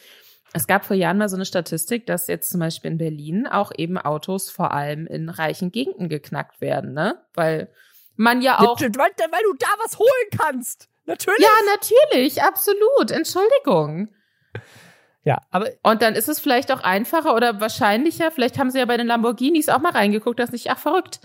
[0.54, 3.72] Es gab vor Jahren mal so eine Statistik, dass jetzt zum Beispiel in Berlin auch
[3.76, 7.20] eben Autos vor allem in reichen Gegenden geknackt werden, ne?
[7.34, 7.70] Weil
[8.16, 8.80] man ja auch.
[8.80, 10.90] Weil, weil du da was holen kannst.
[11.06, 11.42] Natürlich.
[11.42, 13.12] Ja, natürlich, absolut.
[13.12, 14.10] Entschuldigung.
[15.24, 15.70] Ja, aber.
[15.82, 18.30] Und dann ist es vielleicht auch einfacher oder wahrscheinlicher.
[18.32, 21.20] Vielleicht haben sie ja bei den Lamborghinis auch mal reingeguckt, dass nicht, ach, verrückt.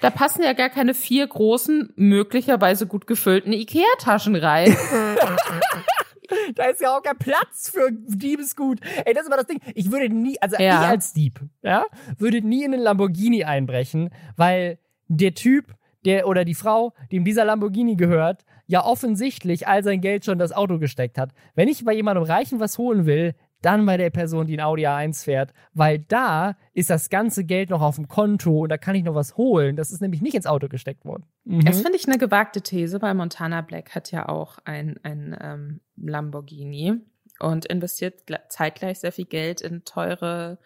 [0.00, 4.76] Da passen ja gar keine vier großen, möglicherweise gut gefüllten Ikea-Taschen rein.
[6.54, 8.80] da ist ja auch kein Platz für Diebesgut.
[9.04, 9.60] Ey, das ist immer das Ding.
[9.74, 10.82] Ich würde nie, also ja.
[10.82, 11.84] ich als Dieb, ja,
[12.18, 15.74] würde nie in einen Lamborghini einbrechen, weil der Typ,
[16.04, 20.38] der oder die Frau, dem dieser Lamborghini gehört, ja offensichtlich all sein Geld schon in
[20.38, 21.32] das Auto gesteckt hat.
[21.54, 24.86] Wenn ich bei jemandem Reichen was holen will, dann bei der Person, die ein Audi
[24.86, 28.94] A1 fährt, weil da ist das ganze Geld noch auf dem Konto und da kann
[28.94, 29.76] ich noch was holen.
[29.76, 31.24] Das ist nämlich nicht ins Auto gesteckt worden.
[31.44, 31.64] Mhm.
[31.64, 35.80] Das finde ich eine gewagte These, weil Montana Black hat ja auch ein, ein ähm,
[35.96, 37.00] Lamborghini
[37.38, 40.58] und investiert zeitgleich sehr viel Geld in teure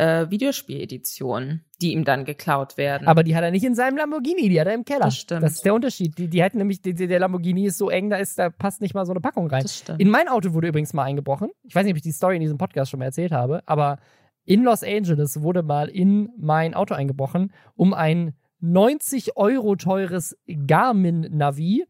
[0.00, 3.06] äh, Videospieleditionen, die ihm dann geklaut werden.
[3.06, 5.04] Aber die hat er nicht in seinem Lamborghini, die hat er im Keller.
[5.04, 5.42] Das stimmt.
[5.42, 6.16] Das ist der Unterschied.
[6.16, 8.94] Die, die hätten nämlich, die, der Lamborghini ist so eng, da ist, da passt nicht
[8.94, 9.62] mal so eine Packung rein.
[9.62, 10.00] Das stimmt.
[10.00, 11.50] In mein Auto wurde übrigens mal eingebrochen.
[11.64, 13.98] Ich weiß nicht, ob ich die Story in diesem Podcast schon mal erzählt habe, aber
[14.46, 21.84] in Los Angeles wurde mal in mein Auto eingebrochen, um ein 90 Euro teures Garmin-Navi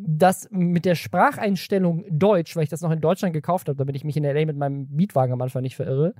[0.00, 4.04] das mit der Spracheinstellung Deutsch, weil ich das noch in Deutschland gekauft habe, damit ich
[4.04, 6.14] mich in LA mit meinem Mietwagen am Anfang nicht verirre,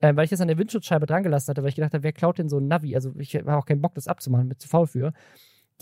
[0.00, 2.12] äh, weil ich das an der Windschutzscheibe dran gelassen hatte, weil ich gedacht habe, wer
[2.12, 2.94] klaut denn so ein Navi?
[2.94, 5.12] Also ich habe auch keinen Bock, das abzumachen, mit zu faul für.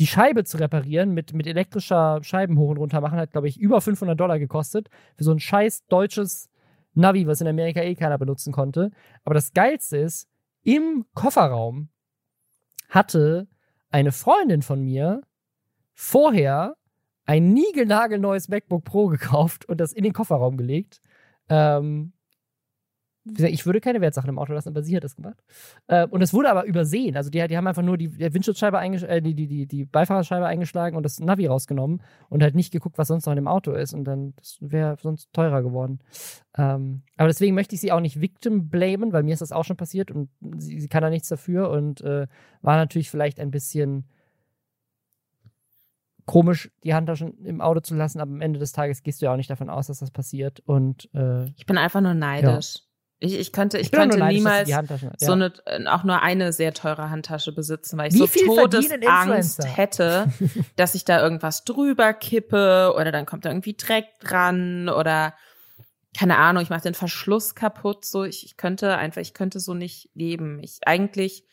[0.01, 3.61] Die Scheibe zu reparieren mit, mit elektrischer Scheiben hoch und runter machen, hat, glaube ich,
[3.61, 4.89] über 500 Dollar gekostet.
[5.17, 6.51] Für so ein scheiß deutsches
[6.95, 8.91] Navi, was in Amerika eh keiner benutzen konnte.
[9.25, 10.29] Aber das Geilste ist,
[10.63, 11.91] im Kofferraum
[12.89, 13.47] hatte
[13.91, 15.23] eine Freundin von mir
[15.95, 16.77] vorher
[17.27, 21.01] ein niegelnagelneues MacBook Pro gekauft und das in den Kofferraum gelegt.
[21.49, 22.13] Ähm,
[23.39, 25.43] ich würde keine Wertsachen im Auto lassen, aber sie hat das gemacht.
[25.89, 27.17] Äh, und es wurde aber übersehen.
[27.17, 31.03] Also die, die haben einfach nur die Windschutzscheibe äh, die, die, die, Beifahrerscheibe eingeschlagen und
[31.03, 33.95] das Navi rausgenommen und halt nicht geguckt, was sonst noch in dem Auto ist.
[33.95, 36.01] Und dann wäre sonst teurer geworden.
[36.57, 39.65] Ähm, aber deswegen möchte ich sie auch nicht victim blamen, weil mir ist das auch
[39.65, 42.27] schon passiert und sie, sie kann da nichts dafür und äh,
[42.63, 44.07] war natürlich vielleicht ein bisschen
[46.27, 49.33] komisch, die Handtaschen im Auto zu lassen, aber am Ende des Tages gehst du ja
[49.33, 50.61] auch nicht davon aus, dass das passiert.
[50.61, 52.75] Und äh, ich bin einfach nur neidisch.
[52.75, 52.81] Ja.
[53.19, 54.83] Ich, ich könnte, ich, ich könnte neidisch, niemals ja.
[55.17, 55.53] so eine,
[55.87, 60.31] auch nur eine sehr teure Handtasche besitzen, weil ich Wie so Todesangst hätte,
[60.77, 65.33] dass ich da irgendwas drüber kippe oder dann kommt da irgendwie Dreck dran oder
[66.15, 68.05] keine Ahnung, ich mache den Verschluss kaputt.
[68.05, 70.61] So, ich, ich könnte einfach, ich könnte so nicht leben.
[70.63, 71.45] Ich eigentlich,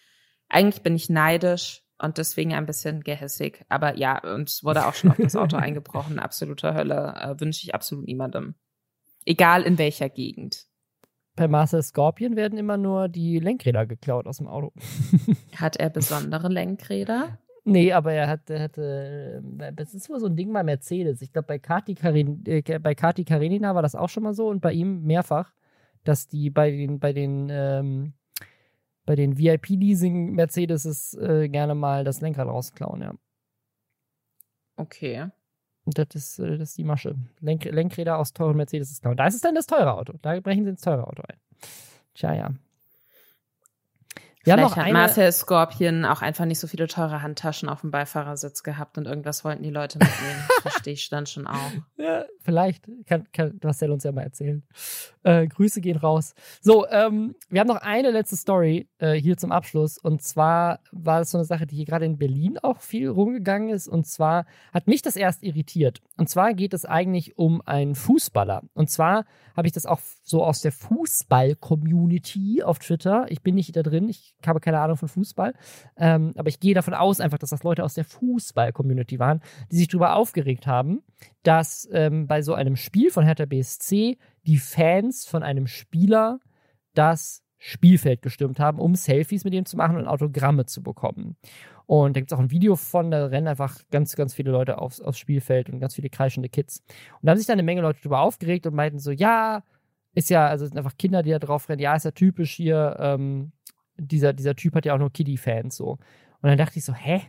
[0.49, 3.65] eigentlich bin ich neidisch und deswegen ein bisschen gehässig.
[3.69, 6.19] Aber ja, uns wurde auch schon auf das Auto eingebrochen.
[6.19, 7.13] Absolute Hölle.
[7.17, 8.55] Äh, Wünsche ich absolut niemandem.
[9.25, 10.65] Egal in welcher Gegend.
[11.35, 14.71] Bei Marcel Scorpion werden immer nur die Lenkräder geklaut aus dem Auto.
[15.55, 17.39] Hat er besondere Lenkräder?
[17.65, 21.21] Nee, aber er hat, er hatte, äh, das ist wohl so ein Ding bei Mercedes.
[21.21, 24.49] Ich glaube, bei Kati, Karin, äh, bei Kati Karenina war das auch schon mal so
[24.49, 25.53] und bei ihm mehrfach,
[26.03, 28.13] dass die bei den, bei den ähm,
[29.05, 33.13] bei den VIP-Leasing-Mercedes äh, gerne mal das Lenkrad rausklauen, ja.
[34.75, 35.27] Okay.
[35.85, 37.15] Und das ist, äh, das ist die Masche.
[37.39, 39.17] Lenk Lenkräder aus teuren Mercedes klauen.
[39.17, 40.13] Da ist es dann das teure Auto.
[40.21, 41.37] Da brechen sie ins teure Auto ein.
[42.13, 42.51] Tja, ja.
[44.43, 44.93] Wir Vielleicht hat eine...
[44.93, 49.45] Marcel Scorpion auch einfach nicht so viele teure Handtaschen auf dem Beifahrersitz gehabt und irgendwas
[49.45, 50.43] wollten die Leute mitnehmen.
[50.61, 51.71] Verstehe ich dann schon auch.
[51.97, 52.85] Ja, vielleicht.
[53.07, 54.63] Kann, kann Marcel uns ja mal erzählen.
[55.23, 56.35] Äh, Grüße gehen raus.
[56.59, 59.97] So, ähm, wir haben noch eine letzte Story äh, hier zum Abschluss.
[59.97, 63.69] Und zwar war das so eine Sache, die hier gerade in Berlin auch viel rumgegangen
[63.69, 63.87] ist.
[63.87, 66.01] Und zwar hat mich das erst irritiert.
[66.17, 68.63] Und zwar geht es eigentlich um einen Fußballer.
[68.73, 69.23] Und zwar
[69.55, 73.25] habe ich das auch so aus der Fußball-Community auf Twitter.
[73.29, 75.53] Ich bin nicht da drin, ich habe keine Ahnung von Fußball.
[75.97, 79.41] Ähm, aber ich gehe davon aus einfach, dass das Leute aus der Fußball-Community waren,
[79.71, 81.01] die sich darüber aufgeregt haben,
[81.43, 86.39] dass ähm, bei so einem Spiel von Hertha BSC die Fans von einem Spieler
[86.93, 91.37] das Spielfeld gestürmt haben, um Selfies mit ihm zu machen und Autogramme zu bekommen.
[91.85, 94.77] Und da gibt es auch ein Video von, da rennen einfach ganz, ganz viele Leute
[94.77, 96.83] aufs, aufs Spielfeld und ganz viele kreischende Kids.
[97.21, 99.63] Und da haben sich dann eine Menge Leute darüber aufgeregt und meinten so, ja,
[100.13, 102.97] ist ja, also sind einfach Kinder, die da drauf rennen, ja, ist ja typisch hier,
[102.99, 103.51] ähm,
[104.03, 105.91] dieser, dieser Typ hat ja auch nur Kiddie-Fans so.
[105.91, 107.21] Und dann dachte ich so, hä?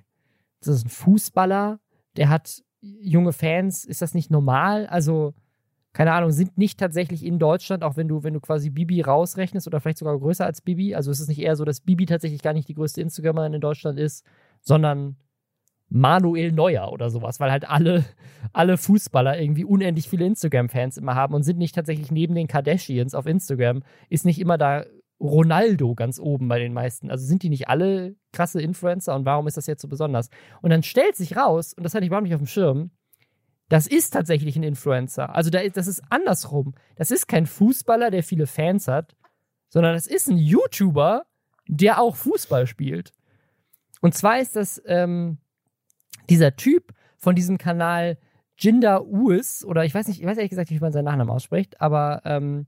[0.61, 1.79] Das ist ein Fußballer,
[2.17, 4.87] der hat junge Fans, ist das nicht normal?
[4.87, 5.35] Also,
[5.93, 9.67] keine Ahnung, sind nicht tatsächlich in Deutschland, auch wenn du, wenn du quasi Bibi rausrechnest
[9.67, 10.95] oder vielleicht sogar größer als Bibi.
[10.95, 13.61] Also ist es nicht eher so, dass Bibi tatsächlich gar nicht die größte Instagramerin in
[13.61, 14.27] Deutschland ist,
[14.61, 15.17] sondern
[15.89, 18.05] Manuel Neuer oder sowas, weil halt alle,
[18.53, 23.15] alle Fußballer irgendwie unendlich viele Instagram-Fans immer haben und sind nicht tatsächlich neben den Kardashians
[23.15, 24.85] auf Instagram, ist nicht immer da
[25.21, 27.11] Ronaldo ganz oben bei den meisten.
[27.11, 30.29] Also sind die nicht alle krasse Influencer und warum ist das jetzt so besonders?
[30.61, 32.91] Und dann stellt sich raus, und das hatte ich überhaupt nicht auf dem Schirm,
[33.69, 35.35] das ist tatsächlich ein Influencer.
[35.35, 36.75] Also da ist, das ist andersrum.
[36.97, 39.17] Das ist kein Fußballer, der viele Fans hat,
[39.69, 41.25] sondern das ist ein YouTuber,
[41.67, 43.13] der auch Fußball spielt.
[44.01, 45.39] Und zwar ist das ähm,
[46.29, 48.19] dieser Typ von diesem Kanal
[48.57, 51.35] Jinder Uis, oder ich weiß nicht, ich weiß ehrlich gesagt nicht, wie man seinen Nachnamen
[51.35, 52.67] ausspricht, aber ähm,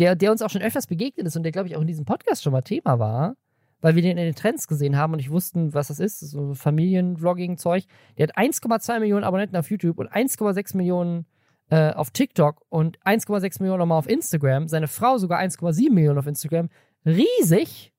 [0.00, 2.06] der, der uns auch schon öfters begegnet ist und der, glaube ich, auch in diesem
[2.06, 3.36] Podcast schon mal Thema war,
[3.80, 6.54] weil wir den in den Trends gesehen haben und ich wussten, was das ist, so
[6.54, 7.84] Familienvlogging-Zeug.
[8.18, 11.26] Der hat 1,2 Millionen Abonnenten auf YouTube und 1,6 Millionen
[11.68, 14.68] äh, auf TikTok und 1,6 Millionen nochmal auf Instagram.
[14.68, 16.70] Seine Frau sogar 1,7 Millionen auf Instagram.
[17.04, 17.92] Riesig.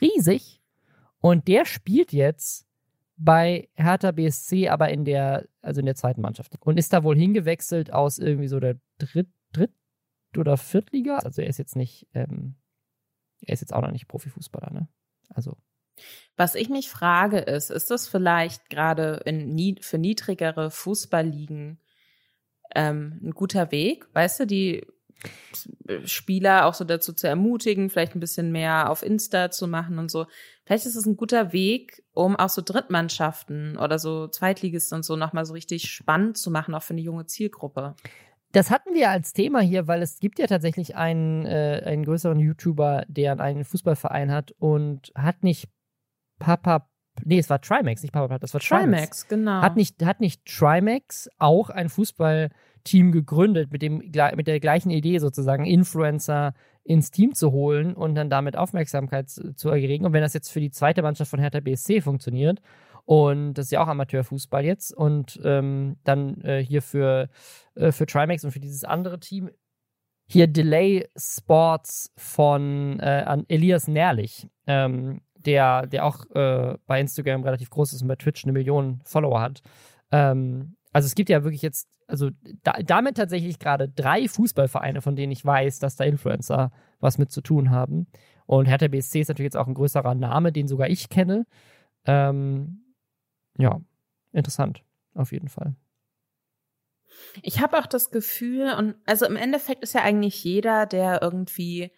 [0.00, 0.60] Riesig.
[1.20, 2.66] Und der spielt jetzt
[3.16, 6.54] bei Hertha BSC, aber in der, also in der zweiten Mannschaft.
[6.60, 9.72] Und ist da wohl hingewechselt aus irgendwie so der Dritt, Dritt
[10.38, 11.18] oder Viertliga.
[11.18, 12.56] Also er ist jetzt nicht, ähm,
[13.40, 14.88] er ist jetzt auch noch nicht Profifußballer, ne?
[15.28, 15.56] Also.
[16.36, 21.80] Was ich mich frage ist, ist das vielleicht gerade in, für niedrigere Fußballligen
[22.74, 24.06] ähm, ein guter Weg?
[24.12, 24.86] Weißt du, die
[26.04, 30.10] Spieler auch so dazu zu ermutigen, vielleicht ein bisschen mehr auf Insta zu machen und
[30.10, 30.26] so.
[30.64, 35.16] Vielleicht ist es ein guter Weg, um auch so Drittmannschaften oder so Zweitligisten und so
[35.16, 37.96] nochmal so richtig spannend zu machen, auch für eine junge Zielgruppe.
[38.52, 42.38] Das hatten wir als Thema hier, weil es gibt ja tatsächlich einen, äh, einen größeren
[42.38, 45.68] YouTuber, der einen Fußballverein hat und hat nicht
[46.38, 46.88] Papa,
[47.24, 48.84] nee, es war Trimax, nicht Papa, das war Trimax.
[48.84, 49.62] Trimax, genau.
[49.62, 55.18] Hat nicht, hat nicht Trimax auch ein Fußballteam gegründet mit, dem, mit der gleichen Idee
[55.18, 60.06] sozusagen, Influencer ins Team zu holen und dann damit Aufmerksamkeit zu, zu erregen.
[60.06, 62.60] Und wenn das jetzt für die zweite Mannschaft von Hertha BSC funktioniert,
[63.06, 64.92] und das ist ja auch Amateurfußball jetzt.
[64.92, 67.28] Und ähm, dann äh, hier für,
[67.76, 69.48] äh, für Trimax und für dieses andere Team
[70.28, 77.70] hier Delay Sports von äh, Elias Nährlich, ähm, der, der auch äh, bei Instagram relativ
[77.70, 79.62] groß ist und bei Twitch eine Million Follower hat.
[80.10, 82.30] Ähm, also es gibt ja wirklich jetzt, also
[82.64, 87.30] da, damit tatsächlich gerade drei Fußballvereine, von denen ich weiß, dass da Influencer was mit
[87.30, 88.08] zu tun haben.
[88.46, 91.46] Und Hertha BSC ist natürlich jetzt auch ein größerer Name, den sogar ich kenne.
[92.04, 92.82] Ähm,
[93.58, 93.80] ja,
[94.32, 94.82] interessant,
[95.14, 95.74] auf jeden Fall.
[97.42, 101.92] Ich habe auch das Gefühl, und also im Endeffekt ist ja eigentlich jeder, der irgendwie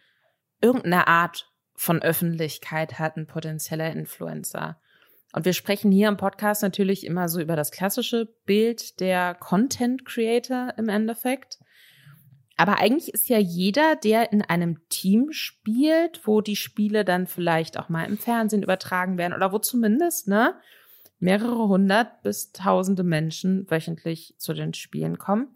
[0.61, 4.81] irgendeine Art von Öffentlichkeit hat, ein potenzieller Influencer.
[5.33, 10.05] Und wir sprechen hier im Podcast natürlich immer so über das klassische Bild der Content
[10.05, 11.59] Creator im Endeffekt.
[12.57, 17.79] Aber eigentlich ist ja jeder, der in einem Team spielt, wo die Spiele dann vielleicht
[17.79, 20.55] auch mal im Fernsehen übertragen werden oder wo zumindest, ne,
[21.19, 25.55] mehrere hundert bis tausende Menschen wöchentlich zu den Spielen kommen.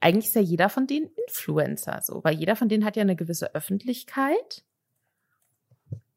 [0.00, 3.16] Eigentlich ist ja jeder von denen Influencer, so, weil jeder von denen hat ja eine
[3.16, 4.64] gewisse Öffentlichkeit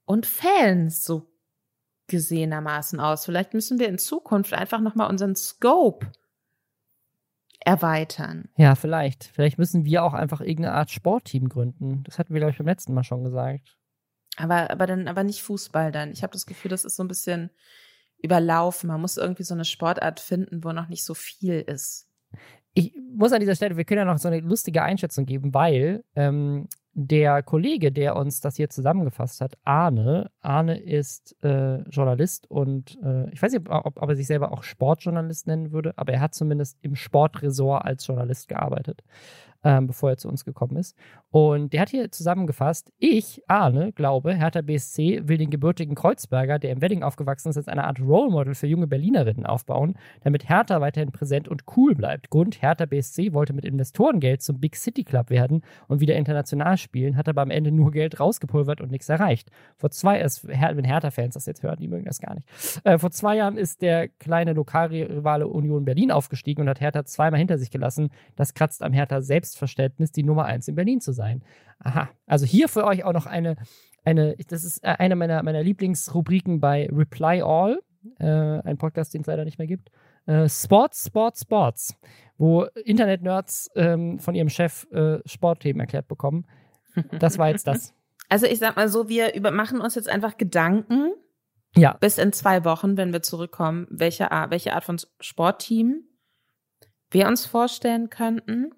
[0.05, 1.29] und Fans, so
[2.07, 3.25] gesehenermaßen aus.
[3.25, 6.07] Vielleicht müssen wir in Zukunft einfach nochmal unseren Scope
[7.59, 8.49] erweitern.
[8.55, 9.25] Ja, vielleicht.
[9.25, 12.03] Vielleicht müssen wir auch einfach irgendeine Art Sportteam gründen.
[12.03, 13.77] Das hatten wir, glaube ich, beim letzten Mal schon gesagt.
[14.37, 16.11] Aber, aber dann, aber nicht Fußball dann.
[16.11, 17.49] Ich habe das Gefühl, das ist so ein bisschen,
[18.21, 18.87] überlaufen.
[18.87, 22.07] Man muss irgendwie so eine Sportart finden, wo noch nicht so viel ist.
[22.73, 26.03] Ich muss an dieser Stelle, wir können ja noch so eine lustige Einschätzung geben, weil
[26.15, 32.97] ähm, der Kollege, der uns das hier zusammengefasst hat, Arne, Arne ist äh, Journalist und
[33.03, 36.21] äh, ich weiß nicht, ob, ob, er sich selber auch Sportjournalist nennen würde, aber er
[36.21, 39.03] hat zumindest im Sportresort als Journalist gearbeitet
[39.63, 40.95] ähm, bevor er zu uns gekommen ist.
[41.29, 46.71] Und der hat hier zusammengefasst, ich, Arne, glaube, Hertha BSC will den gebürtigen Kreuzberger, der
[46.71, 50.79] im Wedding aufgewachsen ist, als eine Art Role Model für junge Berlinerinnen aufbauen, damit Hertha
[50.81, 52.29] weiterhin präsent und cool bleibt.
[52.29, 57.17] Grund, Hertha BSC wollte mit Investorengeld zum Big City Club werden und wieder international spielen,
[57.17, 59.49] hat aber am Ende nur Geld rausgepulvert und nichts erreicht.
[59.75, 62.47] Vor zwei, wenn Hertha-Fans das jetzt hören, die mögen das gar nicht.
[62.83, 67.39] Äh, vor zwei Jahren ist der kleine Lokalrivale Union Berlin aufgestiegen und hat Hertha zweimal
[67.39, 68.09] hinter sich gelassen.
[68.35, 71.43] Das kratzt am Hertha selbst Selbstverständnis, die Nummer eins in Berlin zu sein.
[71.79, 72.09] Aha.
[72.25, 73.55] Also hier für euch auch noch eine,
[74.03, 77.79] eine das ist äh, eine meiner, meiner Lieblingsrubriken bei Reply All,
[78.19, 79.89] äh, ein Podcast, den es leider nicht mehr gibt.
[80.25, 81.95] Äh, Sports, Sports, Sports,
[82.37, 86.45] wo Internet-Nerds ähm, von ihrem Chef äh, Sportthemen erklärt bekommen.
[87.19, 87.93] Das war jetzt das.
[88.29, 91.13] Also ich sag mal so, wir über machen uns jetzt einfach Gedanken.
[91.77, 91.93] Ja.
[91.93, 96.03] Bis in zwei Wochen, wenn wir zurückkommen, welche Art, welche Art von Sportteam
[97.09, 98.71] wir uns vorstellen könnten.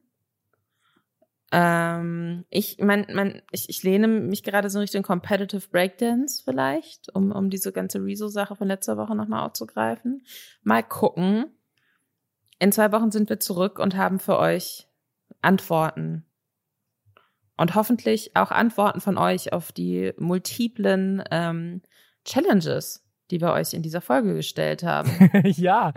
[1.52, 7.32] Ähm, ich, mein, mein, ich, ich lehne mich gerade so Richtung Competitive Breakdance vielleicht, um,
[7.32, 10.24] um diese ganze Rezo-Sache von letzter Woche nochmal aufzugreifen.
[10.62, 11.46] Mal gucken.
[12.60, 14.88] In zwei Wochen sind wir zurück und haben für euch
[15.42, 16.26] Antworten.
[17.58, 21.82] Und hoffentlich auch Antworten von euch auf die multiplen ähm,
[22.26, 25.10] Challenges, die wir euch in dieser Folge gestellt haben.
[25.46, 25.94] ja,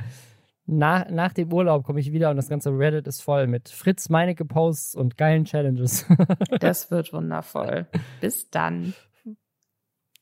[0.67, 4.09] nach, nach dem Urlaub komme ich wieder und das ganze Reddit ist voll mit Fritz
[4.09, 6.07] Meinecke Posts und geilen Challenges.
[6.61, 7.87] das wird wundervoll.
[8.21, 8.95] Bis dann.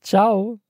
[0.03, 0.61] Ciao.